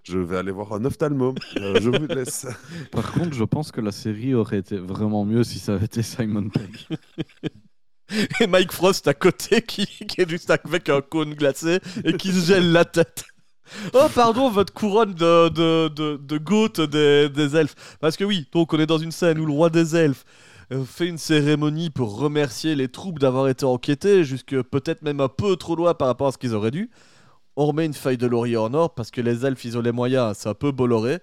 [0.03, 1.33] Je vais aller voir un ophtalmo.
[1.57, 2.45] Euh, je vous laisse.
[2.91, 6.03] Par contre, je pense que la série aurait été vraiment mieux si ça avait été
[6.03, 6.77] Simon Pegg.
[8.39, 9.87] Et Mike Frost à côté qui,
[10.17, 13.25] est juste avec un cône glacé et qui se gèle la tête.
[13.95, 17.97] Oh pardon, votre couronne de, de, de, des, des elfes.
[17.99, 20.23] Parce que oui, donc on est dans une scène où le roi des elfes
[20.71, 25.29] euh, fait une cérémonie pour remercier les troupes d'avoir été enquêtées, jusque peut-être même un
[25.29, 26.91] peu trop loin par rapport à ce qu'ils auraient dû.
[27.55, 29.91] On remet une feuille de laurier en or parce que les elfes, ils ont les
[29.91, 31.19] moyens, c'est un peu bolloré.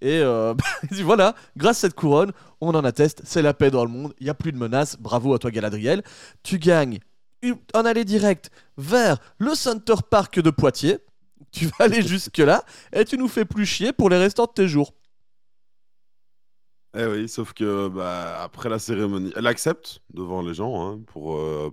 [0.00, 0.54] Et euh,
[0.90, 3.90] il dit, voilà, grâce à cette couronne, on en atteste, c'est la paix dans le
[3.90, 6.02] monde, il n'y a plus de menaces, bravo à toi Galadriel.
[6.42, 6.98] Tu gagnes
[7.42, 10.98] une- en aller direct vers le Center Park de Poitiers.
[11.52, 14.68] Tu vas aller jusque-là et tu nous fais plus chier pour les restants de tes
[14.68, 14.92] jours.
[16.98, 21.36] Eh oui, sauf que bah, après la cérémonie, elle accepte devant les gens hein, pour
[21.36, 21.70] euh,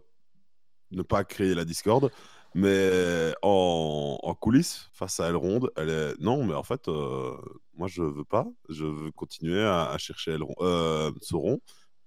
[0.92, 2.12] ne pas créer la discorde.
[2.56, 7.36] Mais en, en coulisses, face à Elrond, elle est non, mais en fait, euh,
[7.76, 8.48] moi je veux pas.
[8.70, 11.60] Je veux continuer à, chercher Elrond, euh, Sauron.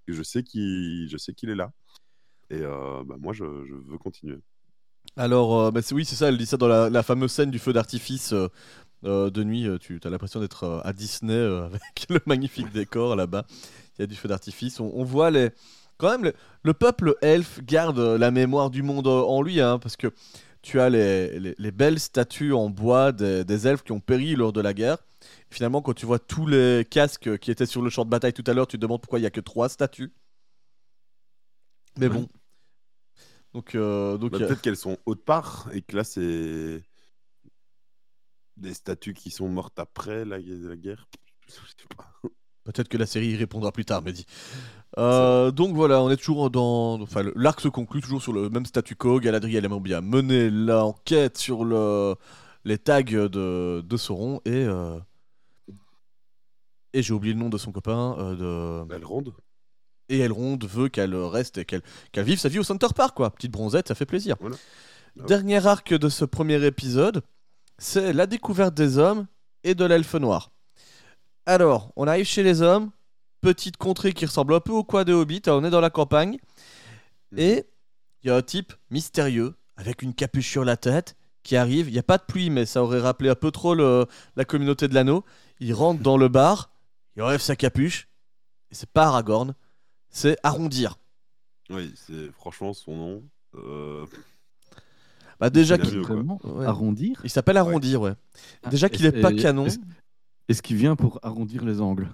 [0.09, 1.73] Je sais qu'il, je est là.
[2.51, 4.39] Et euh, bah, moi, je, veux continuer.
[5.17, 7.73] Alors, euh, bah, oui, c'est ça, elle dit ça dans la, fameuse scène du feu
[7.73, 8.33] d'artifice
[9.05, 9.67] euh, de nuit.
[9.81, 13.45] Tu as l'impression d'être à Disney avec le magnifique décor là-bas.
[13.99, 14.81] Il y a du feu d'artifice.
[14.81, 15.51] On, voit les.
[15.99, 19.97] Quand même, le, le peuple elfe garde la mémoire du monde en lui, hein, parce
[19.97, 20.13] que
[20.61, 24.53] tu as les, les- les belles statues en bois des elfes qui ont péri lors
[24.53, 24.99] de la guerre.
[25.57, 28.45] Finalement, quand tu vois tous les casques qui étaient sur le champ de bataille tout
[28.47, 30.13] à l'heure, tu te demandes pourquoi il n'y a que trois statues.
[31.97, 32.29] Mais bon.
[33.55, 36.83] Donc, euh, donc Bah, a- Peut-être qu'elles sont haute part et que là, c'est
[38.59, 41.09] des statues qui sont mortes après la, gue- la guerre.
[42.65, 44.27] Peut-être que la série y répondra plus tard, Mehdi.
[44.99, 47.01] Euh, donc voilà, on est toujours dans.
[47.01, 49.21] Enfin, l'arc se conclut toujours sur le même statu quo.
[49.21, 52.15] Galadriel aimerait bien mener l'enquête sur le...
[52.67, 54.67] les tags de, de Sauron et.
[56.93, 58.17] Et j'ai oublié le nom de son copain.
[58.19, 58.95] euh, de...
[58.95, 59.25] Elrond
[60.09, 61.83] Et Elrond veut qu'elle reste et qu'elle
[62.17, 63.31] vive sa vie au Center Park, quoi.
[63.31, 64.37] Petite bronzette, ça fait plaisir.
[64.41, 64.57] Voilà.
[65.21, 65.25] Ah.
[65.27, 67.23] Dernier arc de ce premier épisode,
[67.79, 69.27] c'est la découverte des hommes
[69.65, 70.53] et de l'elfe noir.
[71.47, 72.91] Alors, on arrive chez les hommes,
[73.41, 76.39] petite contrée qui ressemble un peu au quad des Hobbits, on est dans la campagne,
[77.33, 77.39] Mhm.
[77.39, 77.65] et
[78.23, 81.93] il y a un type mystérieux, avec une capuche sur la tête, qui arrive, il
[81.93, 84.89] n'y a pas de pluie, mais ça aurait rappelé un peu trop le- la communauté
[84.89, 85.25] de l'anneau,
[85.61, 86.71] il rentre dans le bar,
[87.17, 88.09] il enlève sa capuche,
[88.71, 89.55] et c'est pas Aragorn,
[90.11, 90.99] c'est Arrondir.
[91.71, 93.23] Oui, c'est franchement son nom.
[93.57, 94.07] euh,
[95.41, 96.67] Bah déjà qu'il Ouais.
[96.67, 98.15] Arrondir il s'appelle Arrondir, ouais.
[98.63, 99.67] Ah, Déjà qu'il est est-ce- pas canon.
[100.49, 102.09] Est-ce qu'il vient pour arrondir les angles?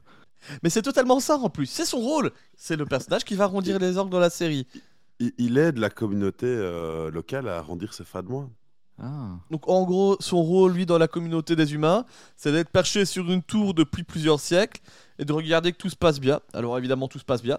[0.62, 1.66] Mais c'est totalement ça en plus.
[1.66, 2.32] C'est son rôle.
[2.56, 4.66] C'est le personnage qui va arrondir les angles dans la série.
[5.20, 8.48] il, il aide la communauté euh, locale à arrondir ses fins de mois.
[9.02, 9.36] Ah.
[9.50, 12.04] Donc en gros, son rôle, lui, dans la communauté des humains,
[12.36, 14.80] c'est d'être perché sur une tour depuis plusieurs siècles
[15.18, 16.40] et de regarder que tout se passe bien.
[16.54, 17.58] Alors évidemment, tout se passe bien.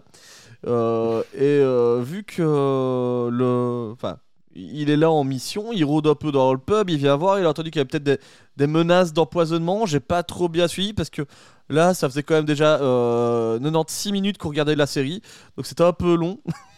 [0.66, 3.92] Euh, et euh, vu que le...
[3.92, 4.18] Enfin,
[4.56, 7.40] il est là en mission, il rôde un peu dans le pub, il vient voir,
[7.40, 8.20] il a entendu qu'il y avait peut-être des,
[8.56, 9.86] des menaces d'empoisonnement.
[9.86, 11.24] J'ai pas trop bien suivi parce que
[11.70, 15.22] là, ça faisait quand même déjà euh, 96 minutes qu'on regardait la série.
[15.58, 16.40] Donc c'était un peu long.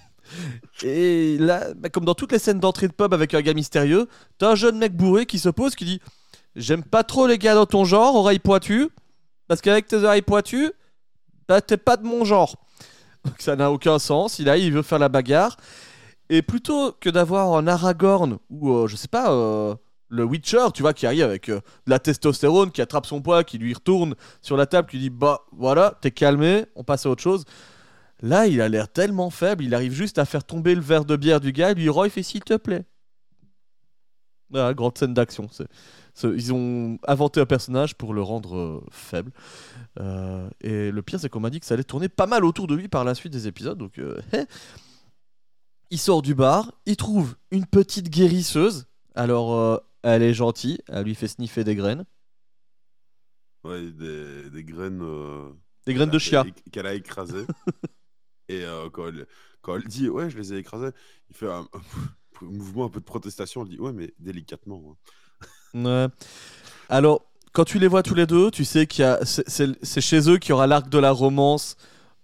[0.83, 4.07] Et là, bah, comme dans toutes les scènes d'entrée de pub avec un gars mystérieux,
[4.37, 6.01] t'as un jeune mec bourré qui se pose, qui dit
[6.55, 8.89] J'aime pas trop les gars dans ton genre, oreilles pointues,
[9.47, 10.71] parce qu'avec tes oreilles pointues,
[11.47, 12.55] bah t'es pas de mon genre.
[13.25, 14.39] Donc ça n'a aucun sens.
[14.39, 15.57] Il a, il veut faire la bagarre.
[16.29, 19.75] Et plutôt que d'avoir un Aragorn ou euh, je sais pas, euh,
[20.09, 23.43] le Witcher, tu vois, qui arrive avec euh, de la testostérone, qui attrape son poids,
[23.43, 27.09] qui lui retourne sur la table, qui dit Bah voilà, t'es calmé, on passe à
[27.09, 27.45] autre chose.
[28.25, 31.15] Là, il a l'air tellement faible, il arrive juste à faire tomber le verre de
[31.15, 32.83] bière du gars, et lui, Roy fait S'il te plaît.
[34.49, 35.47] Voilà, grande scène d'action.
[36.23, 39.31] Ils ont inventé un personnage pour le rendre euh, faible.
[39.99, 42.65] Euh, et le pire, c'est qu'on m'a dit que ça allait tourner pas mal autour
[42.65, 43.77] de lui par la suite des épisodes.
[43.77, 44.19] Donc, euh,
[45.91, 48.87] il sort du bar, il trouve une petite guérisseuse.
[49.13, 52.05] Alors, euh, elle est gentille, elle lui fait sniffer des graines.
[53.63, 55.03] Ouais, des, des graines.
[55.85, 56.43] Des graines de chia.
[56.71, 57.45] Qu'elle a écrasées.
[58.49, 59.07] Et euh, quand,
[59.75, 60.91] elle, dit Ouais, je les ai écrasées,
[61.29, 61.67] il fait un,
[62.41, 63.63] mouvement un peu de protestation.
[63.63, 64.97] Elle dit Ouais, mais délicatement.
[65.73, 65.83] hein.
[65.83, 66.07] Ouais.
[66.89, 69.19] Alors, quand tu les vois tous les deux, tu sais qu'il y a.
[69.23, 71.77] C'est chez eux qu'il y aura l'arc de la romance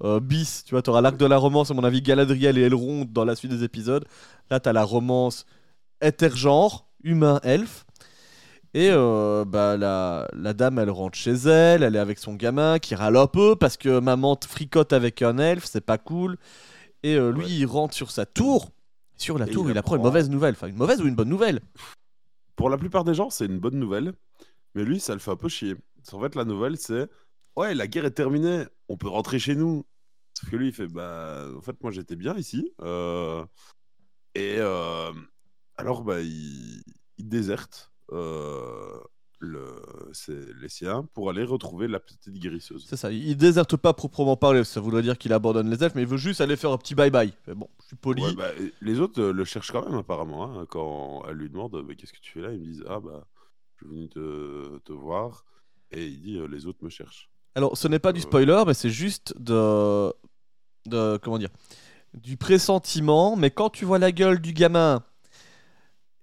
[0.03, 0.63] euh, bis.
[0.65, 3.25] Tu vois, tu auras l'arc de la romance, à mon avis, Galadriel et Elrond dans
[3.25, 4.05] la suite des épisodes.
[4.49, 5.45] Là, tu as la romance
[6.01, 7.85] intergenre, humain-elfe.
[8.73, 12.79] Et euh, bah, la, la dame, elle rentre chez elle, elle est avec son gamin
[12.79, 16.37] qui râle un peu parce que maman te fricote avec un elfe, c'est pas cool.
[17.03, 18.69] Et euh, lui, il rentre sur sa tour.
[19.17, 20.53] Sur la Et tour, il il apprend une mauvaise nouvelle.
[20.53, 21.59] Enfin, une mauvaise ou une bonne nouvelle
[22.55, 24.13] Pour la plupart des gens, c'est une bonne nouvelle.
[24.73, 25.75] Mais lui, ça le fait un peu chier.
[26.09, 27.07] Qu'en fait, la nouvelle, c'est
[27.57, 29.83] Ouais, la guerre est terminée, on peut rentrer chez nous.
[30.33, 32.71] Sauf que lui, il fait Bah, en fait, moi, j'étais bien ici.
[32.81, 33.43] euh,
[34.35, 34.59] Et
[35.75, 36.81] alors, bah, il,
[37.17, 39.65] il déserte le...
[40.13, 42.85] c'est- les siens pour aller retrouver la petite guérisseuse.
[42.87, 46.03] C'est ça, il déserte pas proprement parler, ça voudrait dire qu'il abandonne les elfes, mais
[46.03, 47.31] il veut juste aller faire un petit bye-bye.
[47.55, 48.21] Bon, je suis poli.
[48.23, 48.49] Ouais, bah,
[48.81, 50.59] les autres euh, le cherchent quand même, apparemment.
[50.59, 52.53] hein, quand elle lui demande Mais Qu'est-ce que tu fais là?
[52.53, 53.25] Ils me disent Ah, bah,
[53.77, 55.45] je suis venu te, te voir.
[55.91, 57.29] Et il dit euh, Les autres me cherchent.
[57.55, 58.23] Alors, ce n'est pas du Euh.
[58.23, 60.13] spoiler, mais c'est juste de...
[60.85, 61.17] de.
[61.21, 61.49] Comment dire
[62.13, 65.03] Du pressentiment, mais quand tu vois la gueule du gamin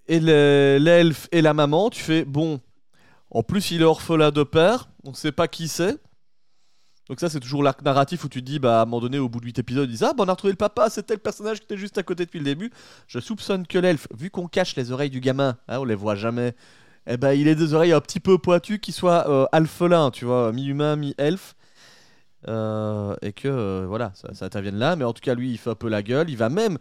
[0.08, 2.60] et le- l'elfe et la maman, tu fais Bon,
[3.30, 5.98] en plus il est orphelin de père, on sait pas qui c'est.
[7.08, 9.18] Donc ça c'est toujours l'arc narratif où tu te dis bah à un moment donné
[9.18, 11.14] au bout de 8 épisodes ils disent ah bah on a retrouvé le papa c'était
[11.14, 12.70] le personnage qui était juste à côté depuis le début
[13.06, 16.16] je soupçonne que l'elfe vu qu'on cache les oreilles du gamin hein, on les voit
[16.16, 16.54] jamais
[17.06, 20.26] eh ben il a des oreilles un petit peu pointues qui soient euh, alphelin tu
[20.26, 21.54] vois mi-humain mi-elfe
[22.46, 25.58] Euh, et que euh, voilà ça, ça intervienne là mais en tout cas lui il
[25.58, 26.78] fait un peu la gueule il va même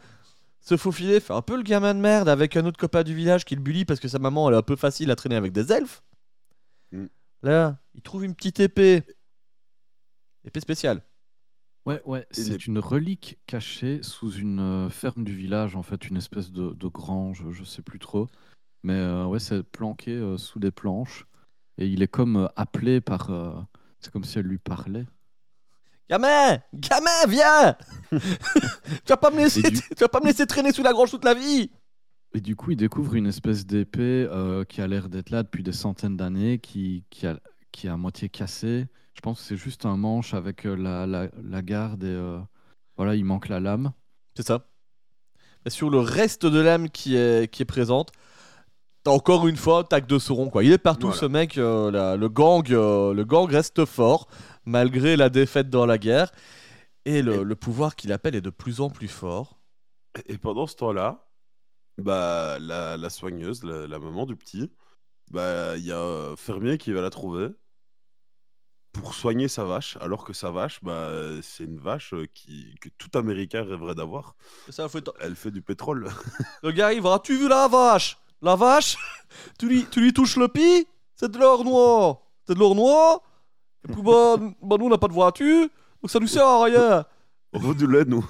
[0.67, 3.45] se faufiler faire un peu le gamin de merde avec un autre copain du village
[3.45, 5.51] qui le bully parce que sa maman elle est un peu facile à traîner avec
[5.53, 6.03] des elfes
[6.93, 7.05] Mm.
[7.43, 9.03] là il trouve une petite épée
[10.45, 11.01] épée spéciale
[11.85, 16.17] Ouais, ouais, c'est une relique cachée sous une euh, ferme du village, en fait, une
[16.17, 18.27] espèce de, de grange, je sais plus trop.
[18.83, 21.25] Mais euh, ouais, c'est planqué euh, sous des planches.
[21.77, 23.29] Et il est comme appelé par.
[23.31, 23.53] euh,
[24.01, 25.05] c'est comme si elle lui parlait.
[26.09, 27.75] Gamin Gamin, viens
[28.11, 28.17] tu,
[29.09, 31.25] vas pas me laisser, du- tu vas pas me laisser traîner sous la grange toute
[31.25, 31.69] la vie
[32.33, 35.63] Et du coup, il découvre une espèce d'épée euh, qui a l'air d'être là depuis
[35.63, 37.39] des centaines d'années, qui, qui, a,
[37.71, 38.87] qui est à moitié cassée.
[39.13, 42.39] Je pense que c'est juste un manche avec euh, la, la, la garde et euh,
[42.95, 43.91] voilà, il manque la lame.
[44.35, 44.67] C'est ça.
[45.67, 48.11] Sur le reste de l'âme qui est, qui est présente,
[49.07, 50.49] encore une fois tac de Sauron.
[50.49, 50.63] Quoi.
[50.63, 51.19] Il est partout Voilà.
[51.21, 54.27] ce mec, euh, la- le, gang, euh, le gang reste fort
[54.65, 56.31] malgré la défaite dans la guerre.
[57.05, 59.59] Et le, Et- le pouvoir qu'il appelle est de plus en plus fort.
[60.27, 61.25] Et pendant ce temps-là,
[61.97, 64.71] bah, la, la soigneuse, la, la maman du petit,
[65.31, 67.47] bah, il y a un fermier qui va la trouver
[68.93, 71.11] pour soigner sa vache, alors que sa vache, bah,
[71.43, 74.35] c'est une vache euh, qui, que tout Américain rêverait d'avoir.
[75.19, 76.09] Elle fait du pétrole.
[76.63, 78.17] Le gars arrive, as-tu vu la vache?
[78.41, 78.97] La vache
[79.59, 83.21] tu lui, tu lui touches le pis C'est de l'or noir C'est de l'or noir
[83.87, 85.67] Et puis bah, bah, nous on n'a pas de voiture,
[86.01, 87.05] donc ça nous sert à rien
[87.53, 88.25] On veut du lait, nous.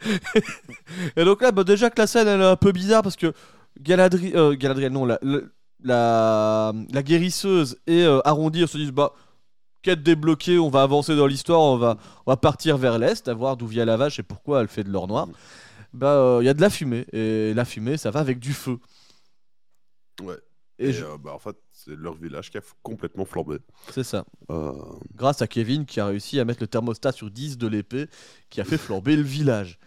[1.16, 3.26] Et donc là, bah, déjà que la scène elle est un peu bizarre parce que
[3.26, 5.40] euh, Galadriel, non, la, la,
[5.82, 9.12] la, la guérisseuse et euh, Arrondir se disent bah,
[9.82, 11.96] quête débloquée, on va avancer dans l'histoire, on va,
[12.26, 14.82] on va partir vers l'est, à voir d'où vient la vache et pourquoi elle fait
[14.82, 15.28] de l'or noir.
[15.94, 18.78] Bah, il y a de la fumée et la fumée, ça va avec du feu.
[20.22, 20.36] Ouais.
[20.80, 23.58] Et Et, je- euh, bah, en fait, c'est leur village qui a complètement flambé.
[23.90, 24.24] c'est ça.
[24.50, 24.72] Euh,
[25.14, 28.06] Grâce à Kevin qui a réussi à mettre le thermostat sur 10 de l'épée,
[28.50, 29.78] qui a fait flamber le village.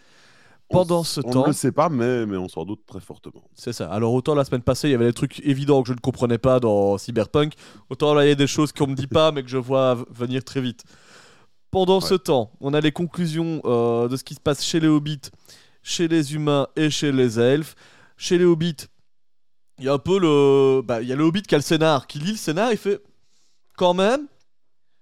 [0.68, 3.00] Pendant on, ce on temps, ne le sait pas, mais, mais on s'en doute très
[3.00, 3.42] fortement.
[3.54, 3.90] C'est ça.
[3.90, 6.38] Alors autant la semaine passée, il y avait des trucs évidents que je ne comprenais
[6.38, 7.54] pas dans Cyberpunk,
[7.90, 9.96] autant là il y a des choses qu'on me dit pas mais que je vois
[10.10, 10.84] venir très vite.
[11.70, 14.88] Pendant ce temps, on a les conclusions euh, de ce qui se passe chez les
[14.88, 15.20] hobbits,
[15.82, 17.74] chez les humains et chez les elfes.
[18.18, 18.76] Chez les hobbits,
[19.82, 21.62] il y a un peu le bah, il y a le hobbit qui a le
[21.62, 23.02] scénar, qui lit le scénar, il fait
[23.76, 24.26] quand même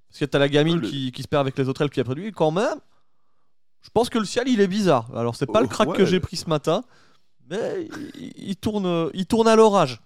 [0.09, 2.01] parce que t'as la gamine le- qui, qui se perd avec les autres elfes qui
[2.01, 2.79] a produit, quand même.
[3.83, 5.15] Je pense que le ciel il est bizarre.
[5.17, 6.83] Alors c'est pas Oh, le crack que j'ai pris ce matin,
[7.49, 10.01] mais il, il tourne, il tourne à l'orage.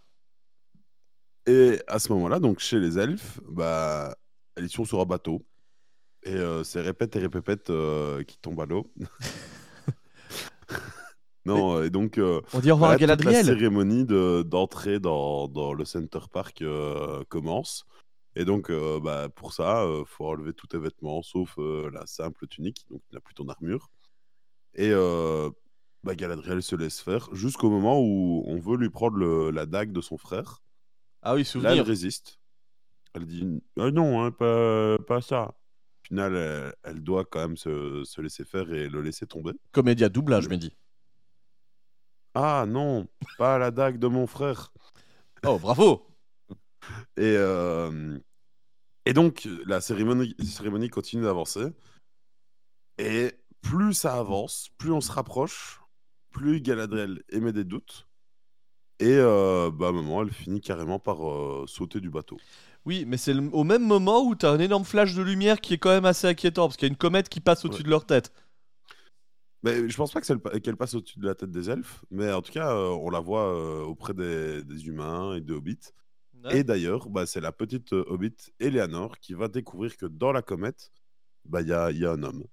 [1.47, 4.15] Et à ce moment-là, donc chez les elfes, bah,
[4.59, 5.45] ils sont sur un bateau.
[6.23, 8.91] Et euh, c'est répète et répète euh, qui tombent à l'eau.
[11.47, 12.19] non, et donc.
[12.19, 13.45] euh, On dit au revoir à voilà, toute la Galadriel.
[13.59, 17.85] cérémonie de- d'entrée dans, dans le Center Park euh, commence.
[18.37, 22.05] Et donc, euh, bah, pour ça, il faut enlever tous tes vêtements, sauf euh, la
[22.07, 23.91] simple tunique, donc tu n'as plus ton armure.
[24.75, 25.51] Et euh,
[26.03, 29.93] bah, Galadriel se laisse faire jusqu'au moment où on veut lui prendre le- la dague
[29.93, 30.63] de son frère.
[31.23, 31.87] Ah oui, Là, elle souvenir.
[31.87, 32.41] résiste.
[33.15, 35.55] Elle dit Ah non, hein, pas, pas ça.
[35.55, 39.53] Au final, elle, elle doit quand même se, se laisser faire et le laisser tomber.
[39.71, 40.77] Comédia doublage, me dit.
[42.35, 43.09] Ah non,
[43.39, 44.73] pas la dague de mon frère.
[45.45, 46.07] Oh, bravo
[47.17, 48.19] Et, euh,
[49.07, 51.67] et donc, la cérémonie, cérémonie continue d'avancer.
[52.99, 55.81] Et plus ça avance, plus on se rapproche,
[56.31, 58.07] plus Galadriel émet des doutes.
[59.01, 62.39] Et euh, bah, à un moment, elle finit carrément par euh, sauter du bateau.
[62.87, 65.75] Oui, mais c'est le- au même moment où t'as un énorme flash de lumière qui
[65.75, 67.91] est quand même assez inquiétant, parce qu'il y a une comète qui passe au-dessus de
[67.91, 68.33] leur tête.
[69.65, 72.53] Mais je pense pas qu'elle passe au-dessus de la tête des elfes, mais en tout
[72.53, 75.79] cas, euh, on la voit euh, auprès des, des humains et des hobbits.
[76.45, 76.59] Ouais.
[76.59, 80.43] Et d'ailleurs, bah, c'est la petite euh, hobbit Eleanor qui va découvrir que dans la
[80.43, 80.93] comète,
[81.47, 82.45] bah, il y, a, il y a un homme.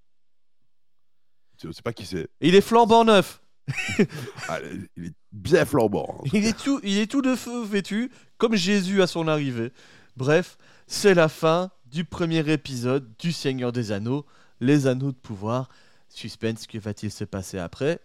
[1.58, 2.30] Tu sais pas qui c'est.
[2.40, 3.42] Il est flambant neuf
[4.48, 4.60] Ah,
[4.96, 6.18] il est bien flambant.
[6.20, 6.30] hein.
[6.34, 9.72] Il est tout, il est tout de feu vêtu, comme Jésus à son arrivée.
[10.16, 10.58] Bref,
[10.88, 14.26] c'est la fin du premier épisode du Seigneur des Anneaux,
[14.62, 15.70] les Anneaux de pouvoir.
[16.14, 18.00] Suspense, que va-t-il se passer après?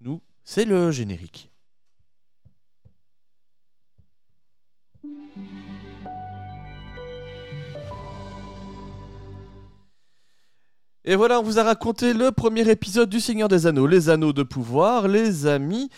[0.00, 1.50] Nous, c'est le générique.
[11.04, 14.32] Et voilà, on vous a raconté le premier épisode du Seigneur des Anneaux, les Anneaux
[14.32, 15.90] de pouvoir, les amis.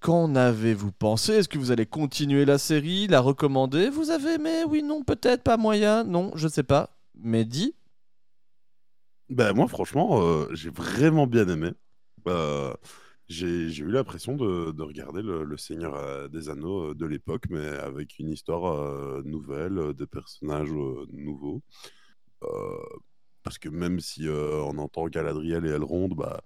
[0.00, 1.32] Qu'en avez-vous pensé?
[1.32, 3.90] Est-ce que vous allez continuer la série, la recommander?
[3.90, 4.64] Vous avez aimé?
[4.68, 6.90] Oui, non, peut-être, pas moyen Non, je sais pas.
[7.14, 7.74] Mais dis,
[9.28, 11.72] Ben, moi, franchement, euh, j'ai vraiment bien aimé.
[12.28, 12.72] Euh,
[13.28, 17.66] j'ai eu l'impression de, de regarder le, Seigneur euh, des Anneaux euh, de l'époque, mais
[17.66, 20.70] avec une histoire nouvelle, des personnages
[21.10, 21.62] nouveaux.
[23.42, 26.40] Parce que même si on entend Galadriel et Elrond, bah,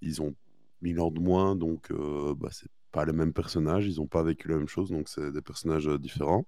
[0.00, 0.34] ils ont
[0.82, 4.22] mille ans de moins, donc euh, bah, c'est pas les mêmes personnages, ils ont pas
[4.22, 6.46] vécu la même chose, donc c'est des personnages différents.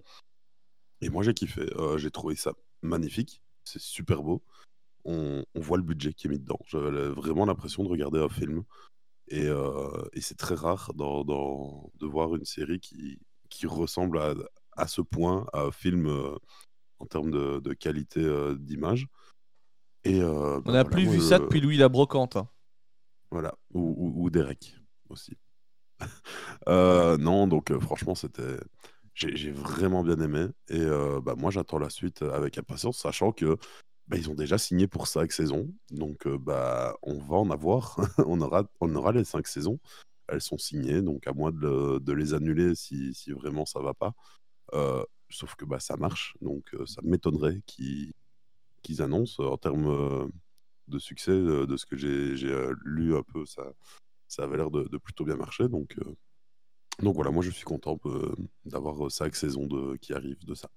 [1.00, 1.66] Et moi, j'ai kiffé.
[1.96, 3.42] J'ai trouvé ça magnifique.
[3.64, 4.42] C'est super beau
[5.06, 6.58] on, on voit le budget qui est mis dedans.
[6.66, 8.64] J'avais vraiment l'impression de regarder un film.
[9.28, 13.18] Et, euh, et c'est très rare dans- dans- de voir une série qui,
[13.50, 14.34] qui ressemble à,
[14.76, 16.36] à ce point à un film euh,
[17.00, 19.08] en termes de, de qualité euh, d'image.
[20.04, 22.36] Et euh, on bah n'a voilà, plus vu ça depuis Louis la Brocante.
[22.36, 22.48] hein.
[23.32, 24.76] Voilà, ou, ou, ou Derek
[25.08, 25.36] aussi.
[26.66, 28.58] Non, donc franchement, c'était.
[29.14, 30.46] J'ai j'ai vraiment bien aimé.
[30.68, 33.56] Et euh, bah, moi, j'attends la suite avec impatience, sachant que
[34.08, 35.72] bah, ils ont déjà signé pour cinq saisons.
[35.90, 37.96] Donc, euh, bah, on va en avoir.
[38.26, 39.78] on, aura, les cinq saisons.
[40.28, 43.94] Elles sont signées, donc à moins de, le- de les annuler si, vraiment ça va
[43.94, 44.12] pas.
[44.74, 48.12] Euh, sauf que bah, ça marche, donc euh, ça m'étonnerait qu'ils
[49.00, 50.30] annoncent en termes
[50.88, 52.36] de succès, de ce que j'ai
[52.84, 53.64] lu un peu, ça,
[54.28, 55.68] ça avait l'air de, plutôt bien marcher.
[55.68, 55.96] Donc,
[57.00, 57.98] voilà, moi je suis content
[58.64, 60.68] d'avoir cinq saisons de, qui arrivent de ça.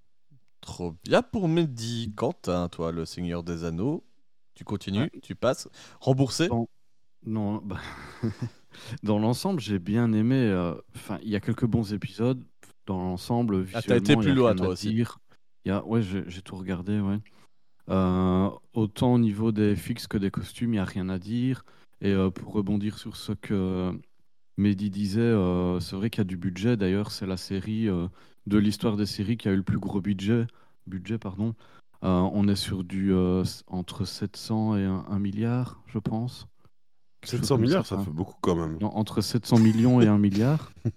[0.61, 2.13] Trop bien pour Mehdi.
[2.15, 4.03] Quentin, toi, le Seigneur des Anneaux,
[4.55, 5.69] tu continues, tu passes.
[5.99, 6.47] Remboursé?
[6.49, 6.67] Bon.
[7.25, 7.79] Non, bah,
[9.03, 10.37] dans l'ensemble, j'ai bien aimé.
[10.37, 12.43] euh, Enfin, il y a quelques bons épisodes.
[12.85, 15.05] Dans l'ensemble, Ah, t'as été plus loin, toi aussi.
[15.65, 15.85] y a...
[15.85, 17.19] Ouais, j'ai tout regardé, ouais.
[17.89, 21.65] Euh, autant au niveau des fixes que des costumes, il n'y a rien à dire.
[22.01, 23.91] Et euh, pour rebondir sur ce que
[24.57, 25.33] Mehdi disait,
[25.81, 26.77] c'est vrai qu'il y a du budget.
[26.77, 27.87] D'ailleurs, c'est la série
[28.47, 30.47] de l'histoire des séries qui a eu le plus gros budget.
[30.87, 31.53] budget pardon.
[32.03, 36.47] Euh, on est sur du euh, entre 700 et 1, milliard, je pense.
[37.21, 38.05] Quelque chose 700 comme milliards, ça enfin.
[38.05, 38.77] fait beaucoup quand même.
[38.79, 40.71] Non, entre 700 millions et 1 milliard.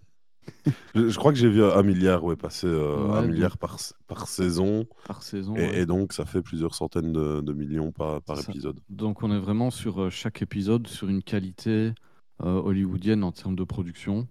[0.96, 3.58] Je, je crois que j'ai vu un milliard ouais, passer euh, Ouais, un donc- milliard
[3.58, 3.76] par,
[4.08, 4.86] par saison.
[5.06, 5.78] Par saison, Et, ouais.
[5.80, 8.80] et donc ça fait plusieurs centaines de, de millions par, par épisode.
[8.88, 11.92] Donc on est vraiment sur euh, chaque épisode sur une qualité
[12.40, 14.26] hollywoodienne en termes de production.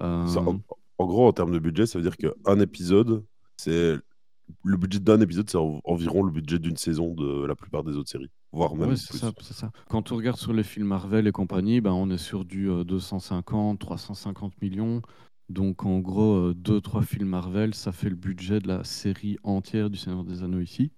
[0.00, 0.40] Ça,
[0.98, 3.24] en, gros, en termes de budget, ça veut dire qu'un épisode,
[3.56, 3.96] c'est
[4.64, 7.96] le budget d'un épisode, c'est en- environ le budget d'une saison de la plupart des
[7.96, 9.18] autres séries, voire même Ouais, c'est plus.
[9.18, 9.70] ça, c'est ça.
[9.88, 12.84] Quand on regarde sur les films Marvel et compagnie, ben, on est sur du euh,
[12.84, 15.00] 250, 350 millions.
[15.48, 19.98] Donc en gros, 2-3 films Marvel, ça fait le budget de la série entière du
[19.98, 20.92] Seigneur des Anneaux ici.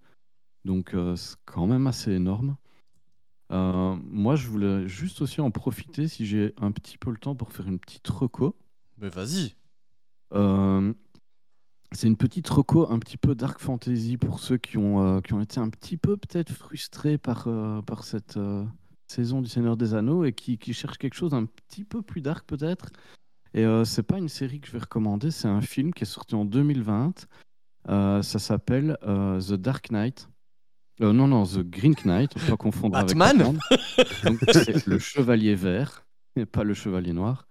[0.65, 2.57] Donc euh, c'est quand même assez énorme.
[3.53, 7.35] Euh, moi, je voulais juste aussi en profiter, si j'ai un petit peu le temps,
[7.35, 8.57] pour faire une petite reco.
[8.99, 9.55] Mais vas-y.
[10.33, 10.93] Euh,
[11.93, 15.33] c'est une petite reco un petit peu dark fantasy pour ceux qui ont, euh, qui
[15.33, 18.39] ont été un petit peu peut-être frustrés par, euh, par cette
[19.07, 22.21] saison du Seigneur des Anneaux et qui, qui cherchent quelque chose un petit peu plus
[22.21, 22.91] dark peut-être.
[23.55, 26.07] Et euh, c'est pas une série que je vais recommander, c'est un film qui est
[26.07, 27.27] sorti en 2020.
[27.89, 30.29] Euh, ça s'appelle euh, The Dark Knight.
[30.99, 33.41] Non, non, The Green Knight, faut pas confondre Batman?
[33.41, 33.59] Avec
[34.23, 34.39] Batman.
[34.53, 36.05] C'est le Chevalier Vert,
[36.37, 37.47] et pas le Chevalier Noir.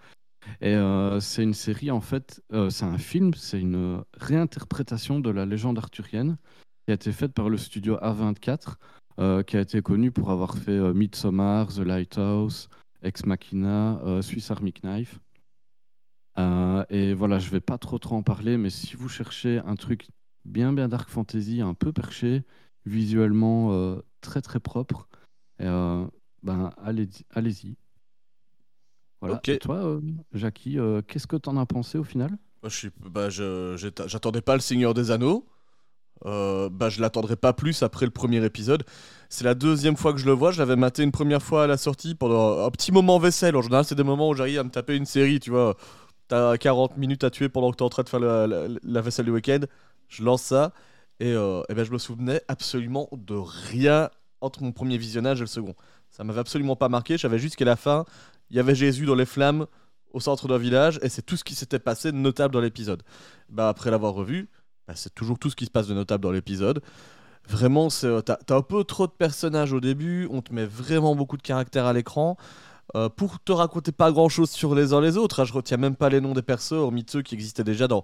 [0.61, 5.29] Et euh, c'est une série, en fait, euh, c'est un film, c'est une réinterprétation de
[5.29, 6.37] la légende arthurienne
[6.85, 8.75] qui a été faite par le studio A24,
[9.19, 12.69] euh, qui a été connu pour avoir fait Midsommar, The Lighthouse,
[13.01, 15.19] Ex Machina, Swiss Army Knife.
[16.89, 20.07] Et voilà, je vais pas trop trop en parler, mais si vous cherchez un truc
[20.45, 22.43] bien bien dark fantasy, un peu perché,
[22.85, 25.07] visuellement très très propre,
[25.59, 27.25] ben allez-y.
[27.29, 27.77] allez-y.
[29.27, 29.41] Voilà.
[29.47, 30.01] Et toi, euh,
[30.33, 32.31] Jackie, euh, qu'est-ce que t'en as pensé au final?
[32.61, 35.45] Bah, j'attendais pas le Seigneur des Anneaux.
[36.25, 38.83] Euh, bah, je l'attendrai pas plus après le premier épisode.
[39.29, 40.51] C'est la deuxième fois que je le vois.
[40.51, 43.55] Je l'avais maté une première fois à la sortie pendant un petit moment vaisselle.
[43.57, 45.75] En général, c'est des moments où j'arrive à me taper une série, tu vois.
[46.29, 49.01] T'as 40 minutes à tuer pendant que t'es en train de faire la, la- la
[49.01, 49.59] vaisselle du week-end.
[50.07, 50.71] Je lance ça.
[51.19, 54.09] Et, euh, eh ben, je me souvenais absolument de rien
[54.39, 55.75] entre mon premier visionnage et le second.
[56.09, 57.17] Ça m'avait absolument pas marqué.
[57.17, 58.05] Je savais juste qu'à la fin,
[58.49, 59.65] il y avait Jésus dans les flammes
[60.11, 63.03] au centre d'un village et c'est tout ce qui s'était passé de notable dans l'épisode.
[63.49, 64.49] Bah, après l'avoir revu,
[64.87, 66.81] bah, c'est toujours tout ce qui se passe de notable dans l'épisode.
[67.49, 71.15] Vraiment, euh, t'as, t'as un peu trop de personnages au début, on te met vraiment
[71.15, 72.37] beaucoup de caractères à l'écran.
[72.95, 75.77] Euh, pour te raconter pas grand chose sur les uns les autres, hein, je retiens
[75.77, 78.03] même pas les noms des persos, hormis ceux qui existaient déjà dans,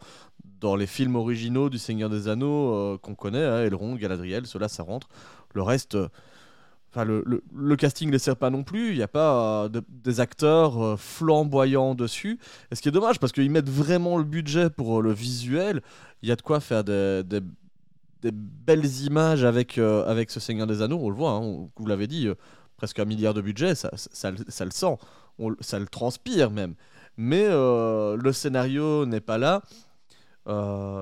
[0.62, 4.84] dans les films originaux du Seigneur des Anneaux euh, qu'on connaît, hein, Galadriel, ceux-là ça
[4.84, 5.10] rentre.
[5.54, 5.98] Le reste,
[6.92, 9.84] enfin le, le- casting les sert pas non plus, il n'y a pas euh, de-
[9.90, 12.40] des acteurs euh, flamboyants dessus.
[12.72, 15.82] Et ce qui est dommage parce qu'ils mettent vraiment le budget pour euh, le visuel,
[16.22, 17.42] il y a de quoi faire des, des-
[18.32, 22.28] belles images avec, avec ce Seigneur des Anneaux, on le voit, hein, vous l'avez dit,
[22.76, 24.98] presque un milliard de budget, ça, ça, ça le- sent,
[25.62, 26.76] ça le transpire même.
[27.16, 29.62] Mais le scénario n'est pas là.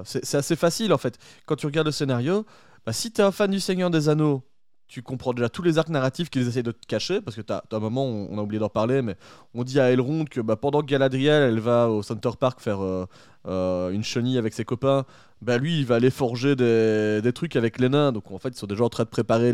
[0.05, 1.17] C'est assez facile en fait.
[1.45, 2.45] Quand tu regardes le scénario,
[2.85, 4.43] bah, si tu es un fan du Seigneur des Anneaux,
[4.87, 7.51] tu comprends déjà tous les arcs narratifs qu'ils essaient de te cacher, parce que tu
[7.51, 9.15] as, un moment, on, a oublié d'en parler, mais
[9.53, 12.81] on dit à Elrond que bah, pendant que Galadriel elle va au Center Park faire
[12.81, 13.05] euh,
[13.47, 15.05] euh, une chenille avec ses copains,
[15.41, 18.13] bah, lui il va aller forger des, trucs avec les nains.
[18.13, 19.51] Donc en fait, ils sont déjà en train de préparer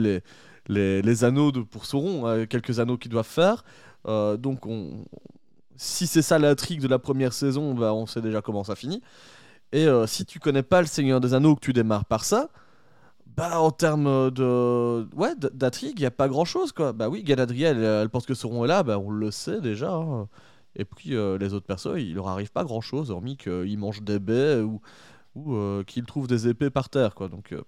[0.67, 3.63] les, anneaux de, pour Sauron, hein, quelques anneaux qu'ils doivent faire.
[4.07, 5.05] Euh, donc on,
[5.77, 9.01] si c'est ça l'intrigue de la première saison, bah, on sait déjà comment ça finit.
[9.71, 12.49] Et si tu connais pas le Seigneur des Anneaux, que tu démarres par ça,
[13.35, 16.93] bah en termes de ouais d'intrigue, il y a pas grand chose quoi.
[16.93, 19.91] Bah oui, Galadriel, elle, elle pense que Sauron est là, bah on le sait déjà.
[19.93, 20.27] hein.
[20.75, 24.01] Et puis euh, les autres persos, il leur arrive pas grand chose, hormis qu'ils mangent
[24.01, 24.81] des baies ou,
[25.35, 27.27] ou euh, qu'ils trouvent des épées par terre quoi.
[27.27, 27.61] Donc euh,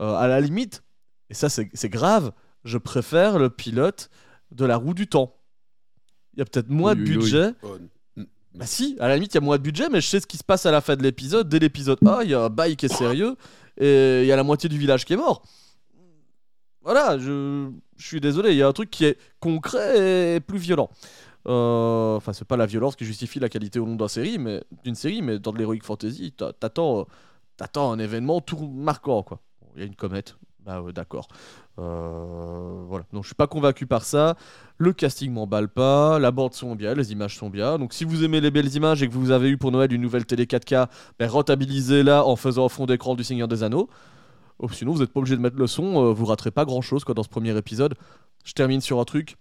[0.00, 0.82] euh, à la limite,
[1.30, 2.32] et ça c'est grave,
[2.64, 4.10] je préfère le pilote
[4.50, 5.36] de la roue du temps.
[6.34, 7.88] Il y a peut-être moins de oui, oui.
[8.54, 10.26] Bah si, à la limite, il y a moins de budget, mais je sais ce
[10.26, 11.48] qui se passe à la fin de l'épisode.
[11.48, 13.36] Dès l'épisode 1, il y a un bail qui est sérieux,
[13.78, 15.42] et il y a la moitié du village qui est mort.
[16.82, 20.90] Voilà, je, suis désolé, il y a un truc qui est concret et plus violent.
[21.48, 24.62] Euh, Enfin, c'est pas la violence qui justifie la qualité au long d'une série, mais
[24.84, 27.04] d'une série, mais dans de l'heroic fantasy, t'a- t'attends, euh,
[27.56, 29.40] t'attends un événement tout marquant, quoi.
[29.74, 30.36] Il y a une comète,
[30.66, 31.28] ouais, d'accord.
[31.78, 34.36] Euh, voilà, donc je suis pas convaincu par ça.
[34.78, 37.78] Le casting m'emballe pas, la bande son bien, les images sont bien.
[37.78, 40.00] Donc si vous aimez les belles images et que vous avez eu pour Noël une
[40.00, 40.88] nouvelle télé 4K,
[41.18, 43.88] ben, rentabilisez-la en faisant un fond d'écran du Seigneur des Anneaux.
[44.58, 47.04] Oh, sinon, vous n'êtes pas obligé de mettre le son, euh, vous raterez pas grand-chose
[47.04, 47.94] quoi, dans ce premier épisode.
[48.44, 49.36] Je termine sur un truc.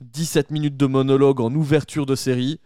[0.00, 2.60] 17 minutes de monologue en ouverture de série.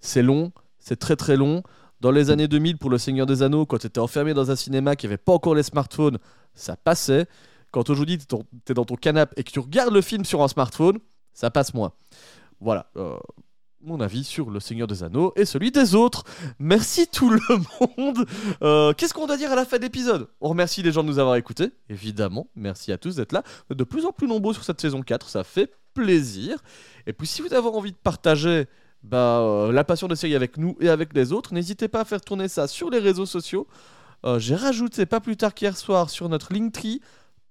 [0.00, 1.62] C'est long, c'est très très long.
[2.00, 4.56] Dans les années 2000, pour Le Seigneur des Anneaux, quand tu étais enfermé dans un
[4.56, 6.18] cinéma qui avait pas encore les smartphones,
[6.54, 7.26] ça passait.
[7.72, 8.36] Quand aujourd'hui, tu
[8.68, 10.98] es dans ton canapé et que tu regardes le film sur un smartphone,
[11.32, 11.92] ça passe moins.
[12.60, 12.86] Voilà.
[12.96, 13.16] euh,
[13.82, 16.24] mon avis sur Le Seigneur des Anneaux et celui des autres.
[16.58, 17.38] Merci tout le
[17.98, 18.26] monde.
[18.62, 20.28] Euh, Qu'est-ce qu'on doit dire à la fin de l'épisode?
[20.40, 22.48] On remercie les gens de nous avoir écoutés, évidemment.
[22.56, 23.42] Merci à tous d'être là.
[23.70, 26.62] De plus en plus nombreux sur cette saison 4, ça fait plaisir.
[27.06, 28.66] Et puis si vous avez envie de partager
[29.02, 32.04] bah, euh, la passion de série avec nous et avec les autres, n'hésitez pas à
[32.04, 33.66] faire tourner ça sur les réseaux sociaux.
[34.24, 37.00] Euh, J'ai rajouté pas plus tard qu'hier soir sur notre Linktree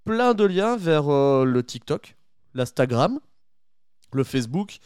[0.03, 2.15] plein de liens vers euh, le TikTok,
[2.53, 3.19] l'Instagram,
[4.13, 4.77] le Facebook,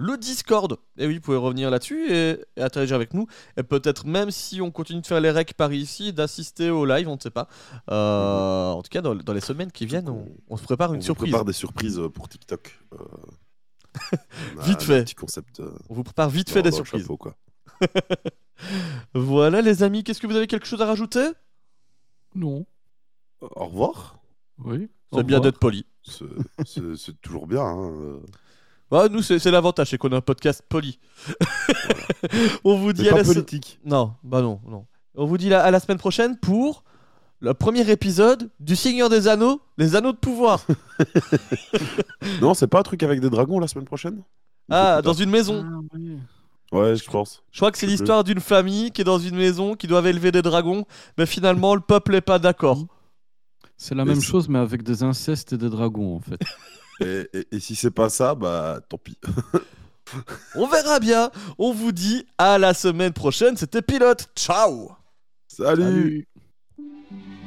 [0.00, 0.76] le Discord.
[0.96, 3.26] Et oui, vous pouvez revenir là-dessus et, et interagir avec nous.
[3.56, 7.08] Et peut-être même si on continue de faire les recs par ici, d'assister au live,
[7.08, 7.48] on ne sait pas.
[7.90, 10.94] Euh, En tout cas, dans, dans les semaines qui viennent, on, on se prépare On
[10.94, 11.30] une surprise.
[11.32, 12.78] prépare des surprises pour TikTok.
[12.92, 13.47] Euh, on
[14.60, 15.04] Vite un fait.
[15.04, 15.60] Petit concept.
[15.60, 17.02] euh, On vous prépare vite fait des surprises.
[17.02, 17.36] chapeau, quoi.
[19.14, 21.26] voilà les amis, qu'est-ce que vous avez quelque chose à rajouter?
[22.34, 22.66] Non.
[23.40, 24.18] Au revoir.
[24.58, 24.88] Oui.
[25.12, 25.86] C'est bien d'être poli.
[26.02, 27.62] C'est- toujours bien.
[27.62, 28.20] hein, euh.
[28.90, 30.98] Ouais, nous, c'est l'avantage, c'est qu'on a un podcast poli.
[32.64, 33.78] On vous dit Mais à pas la politique.
[33.84, 34.86] Non, bah non, non.
[35.14, 36.84] On vous dit la- à la semaine prochaine pour
[37.40, 40.64] le premier épisode du Seigneur des Anneaux, les Anneaux de pouvoir.
[42.40, 44.22] Non, c'est pas un truc avec des dragons la semaine prochaine?
[44.70, 45.64] Ah, dans une maison.
[46.72, 47.42] Ouais, je pense.
[47.50, 50.30] Je crois que c'est l'histoire d'une famille qui est dans une maison, qui doivent élever
[50.32, 50.84] des dragons,
[51.16, 52.86] mais finalement le peuple n'est pas d'accord.
[53.76, 56.40] C'est la même chose, mais avec des incestes et des dragons, en fait.
[57.00, 59.16] Et, et- et si c'est pas ça, bah tant pis.
[60.56, 61.30] On verra bien.
[61.56, 63.56] On vous dit à la semaine prochaine.
[63.56, 64.28] C'était Pilote.
[64.34, 64.90] Ciao
[65.46, 65.82] Salut.
[65.84, 66.28] Salut.
[67.10, 67.37] Mm-hmm.